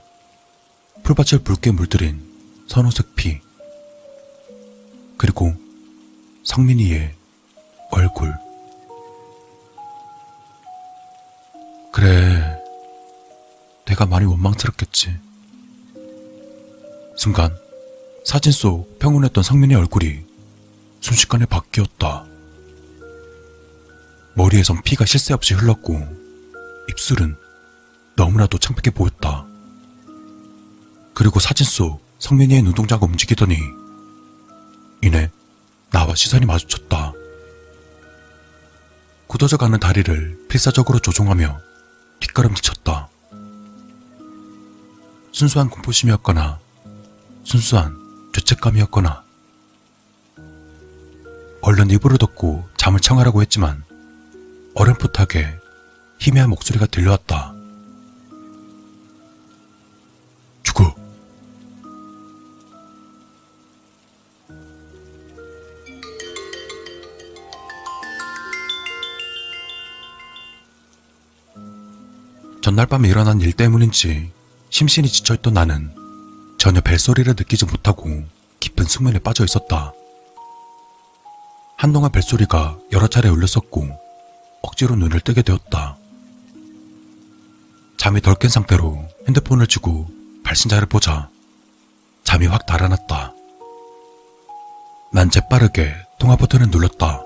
[1.03, 2.21] 풀밭을 붉게 물들인
[2.67, 3.39] 선호색 피,
[5.17, 5.53] 그리고
[6.43, 7.15] 성민이의
[7.91, 8.35] 얼굴.
[11.93, 12.61] 그래,
[13.85, 15.17] 내가 많이 원망스럽겠지.
[17.15, 17.57] 순간,
[18.29, 20.23] 사진 속 평온했던 성민의 얼굴이
[21.01, 22.27] 순식간에 바뀌었다.
[24.35, 25.99] 머리에선 피가 쉴새 없이 흘렀고,
[26.91, 27.35] 입술은
[28.15, 29.47] 너무나도 창백해 보였다.
[31.15, 33.57] 그리고 사진 속 성민이의 눈동자가 움직이더니,
[35.01, 35.31] 이내
[35.89, 37.13] 나와 시선이 마주쳤다.
[39.25, 41.59] 굳어져 가는 다리를 필사적으로 조종하며
[42.19, 43.09] 뒷걸음질쳤다.
[45.31, 46.59] 순수한 공포심이었거나
[47.43, 47.98] 순수한
[48.33, 49.23] 죄책감이었거나
[51.61, 53.83] 얼른 입으로 덮고 잠을 청하라고 했지만
[54.75, 55.59] 어렴풋하게
[56.19, 57.53] 희미한 목소리가 들려왔다.
[60.63, 60.95] 죽어.
[72.61, 74.31] 전날 밤에 일어난 일 때문인지
[74.69, 75.98] 심신이 지쳐있던 나는
[76.59, 78.09] 전혀 벨소리를 느끼지 못하고
[78.59, 79.93] 깊은 숙면에 빠져 있었다.
[81.77, 83.87] 한동안 벨소리가 여러 차례 울렸었고
[84.61, 85.97] 억지로 눈을 뜨게 되었다.
[87.97, 90.07] 잠이 덜 깬 상태로 핸드폰을 쥐고
[90.43, 91.29] 발신자를 보자
[92.25, 93.33] 잠이 확 달아났다.
[95.13, 97.23] 난 재빠르게 통화 버튼을 눌렀다.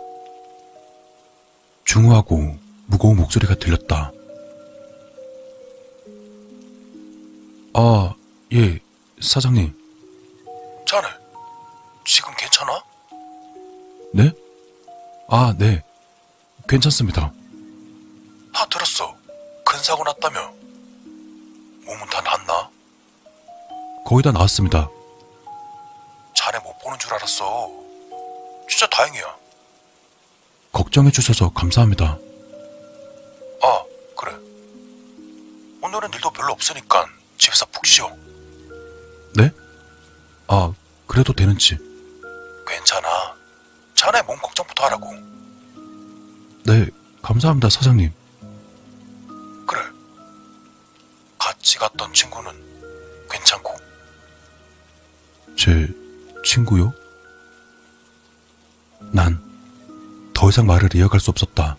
[1.86, 2.56] 중후하고
[2.86, 4.12] 무거운 목소리가 들렸다.
[7.74, 8.14] 아,
[8.54, 8.80] 예,
[9.24, 9.74] 사장님.
[10.86, 11.08] 자네,
[12.06, 12.84] 지금 괜찮아?
[14.14, 14.32] 네?
[15.30, 15.82] 아, 네.
[16.68, 17.32] 괜찮습니다.
[18.54, 19.16] 아, 들었어.
[19.66, 20.52] 큰 사고 났다며.
[21.86, 22.70] 몸은 다 낫나?
[24.06, 24.90] 거의 다 나았습니다.
[26.36, 27.72] 자네 못 보는 줄 알았어.
[28.70, 29.36] 진짜 다행이야.
[30.74, 32.18] 걱정해 주셔서 감사합니다.
[33.62, 33.84] 아,
[34.18, 34.34] 그래.
[35.82, 37.06] 오늘은 일도 별로 없으니까
[37.38, 38.14] 집에서 푹 쉬어.
[39.36, 39.52] 네?
[40.48, 40.72] 아,
[41.08, 41.78] 그래도 되는지.
[42.68, 43.36] 괜찮아.
[43.96, 45.14] 자네 몸 걱정부터 하라고.
[46.66, 46.88] 네,
[47.22, 48.12] 감사합니다, 사장님.
[49.68, 49.82] 그래.
[51.40, 52.52] 같이 갔던 친구는
[53.30, 53.76] 괜찮고.
[55.58, 55.88] 제
[56.44, 56.94] 친구요?
[59.12, 59.54] 난
[60.44, 61.78] 더 이상 말을 이어갈 수 없었다.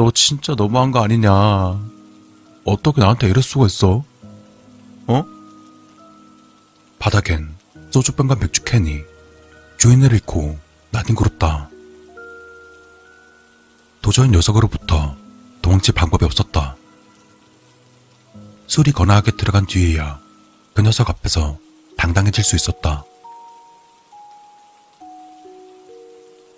[0.00, 1.30] 너 진짜 너무한 거 아니냐?
[2.64, 4.02] 어떻게 나한테 이럴 수가 있어?
[5.06, 5.24] 어?
[6.98, 7.54] 바닥엔
[7.90, 9.02] 소주병과 맥주 캔이
[9.76, 10.58] 주인을 잃고
[10.90, 11.68] 나뒹굴었다.
[14.00, 15.16] 도저히 녀석으로부터
[15.60, 16.76] 도망칠 방법이 없었다.
[18.68, 20.18] 술이 거나하게 들어간 뒤에야
[20.72, 21.58] 그 녀석 앞에서
[21.98, 23.04] 당당해질 수 있었다.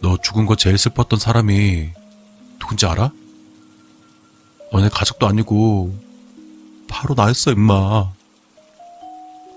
[0.01, 1.91] 너 죽은 거 제일 슬펐던 사람이
[2.61, 3.11] 누군지 알아?
[4.73, 5.95] 너네 가족도 아니고
[6.89, 8.11] 바로 나였어 임마.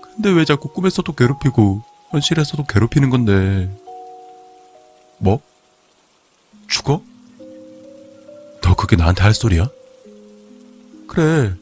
[0.02, 3.74] 근데 왜 자꾸 꿈에서도 괴롭히고 현실에서도 괴롭히는 건데
[5.18, 5.40] 뭐?
[6.68, 7.02] 죽어?
[8.62, 9.68] 너 그게 나한테 할 소리야?
[11.08, 11.54] 그래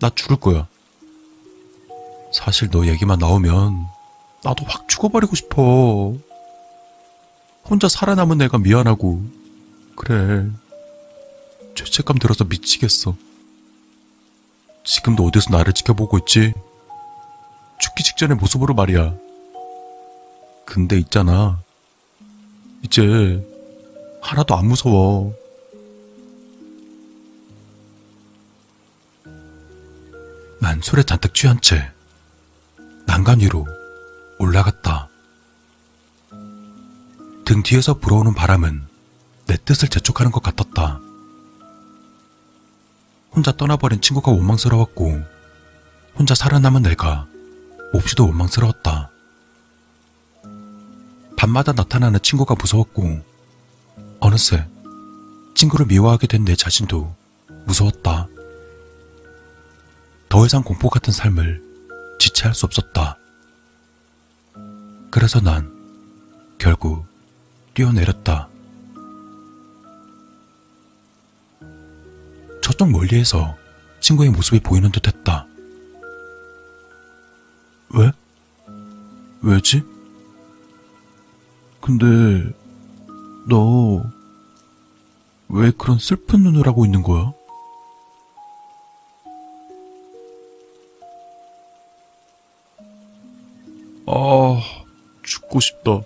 [0.00, 0.66] 나 죽을 거야
[2.32, 3.86] 사실 너 얘기만 나오면
[4.42, 6.14] 나도 확 죽어버리고 싶어
[7.64, 9.22] 혼자 살아남은 내가 미안하고
[9.96, 10.46] 그래
[11.74, 13.16] 죄책감 들어서 미치겠어
[14.84, 16.52] 지금도 어디서 나를 지켜보고 있지?
[17.78, 19.14] 죽기 직전의 모습으로 말이야
[20.64, 21.60] 근데 있잖아
[22.82, 23.44] 이제
[24.20, 25.34] 하나도 안 무서워
[30.60, 31.90] 난 술에 잔뜩 취한 채
[33.06, 33.66] 난간 위로
[34.38, 35.08] 올라갔다.
[37.44, 38.86] 등 뒤에서 불어오는 바람은
[39.46, 41.00] 내 뜻을 재촉하는 것 같았다.
[43.34, 45.22] 혼자 떠나버린 친구가 원망스러웠고,
[46.18, 47.26] 혼자 살아남은 내가
[47.92, 49.10] 몹시도 원망스러웠다.
[51.36, 53.20] 밤마다 나타나는 친구가 무서웠고,
[54.20, 54.66] 어느새
[55.54, 57.14] 친구를 미워하게 된 내 자신도
[57.66, 58.28] 무서웠다.
[60.28, 61.62] 더 이상 공포 같은 삶을
[62.18, 63.16] 지체할 수 없었다.
[65.10, 65.72] 그래서 난
[66.58, 67.06] 결국
[67.74, 68.48] 뛰어내렸다.
[72.70, 73.56] 저쪽 멀리에서
[73.98, 75.44] 친구의 모습이 보이는 듯 했다.
[77.92, 78.12] 왜?
[79.42, 79.82] 왜지?
[81.80, 82.06] 근데,
[83.48, 84.04] 너,
[85.48, 87.32] 왜 그런 슬픈 눈을 하고 있는 거야?
[94.06, 94.60] 아,
[95.24, 96.00] 죽고 싶다.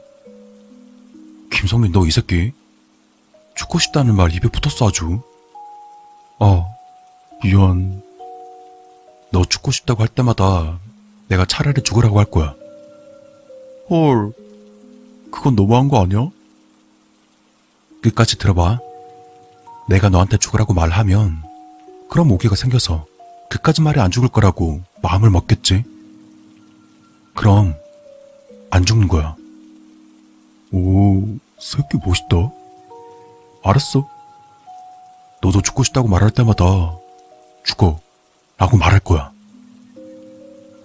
[1.52, 2.52] 김성민, 너 이 새끼?
[3.54, 5.20] 죽고 싶다는 말 입에 붙었어, 아주.
[6.38, 6.66] 아,
[7.42, 8.02] 미안.
[9.30, 10.78] 너 죽고 싶다고 할 때마다
[11.28, 12.54] 내가 차라리 죽으라고 할 거야.
[13.90, 14.32] 헐,
[15.30, 16.28] 그건 너무한 거 아니야?
[18.02, 18.78] 끝까지 들어봐.
[19.88, 21.42] 내가 너한테 죽으라고 말하면
[22.10, 23.06] 그럼 오기가 생겨서
[23.50, 25.84] 그까지 말에 안 죽을 거라고 마음을 먹겠지.
[27.34, 27.74] 그럼
[28.70, 29.36] 안 죽는 거야.
[30.72, 31.22] 오,
[31.58, 32.50] 새끼 멋있다.
[33.62, 34.08] 알았어.
[35.44, 36.64] 너도 죽고 싶다고 말할 때마다
[37.64, 38.00] 죽어.
[38.56, 39.30] 라고 말할 거야.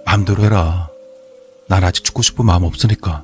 [0.05, 0.89] 마음대로 해라.
[1.69, 3.23] 난 아직 죽고 싶은 마음 없으니까.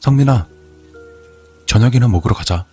[0.00, 0.48] 성민아,
[1.66, 2.64] 저녁이나 먹으러 가자.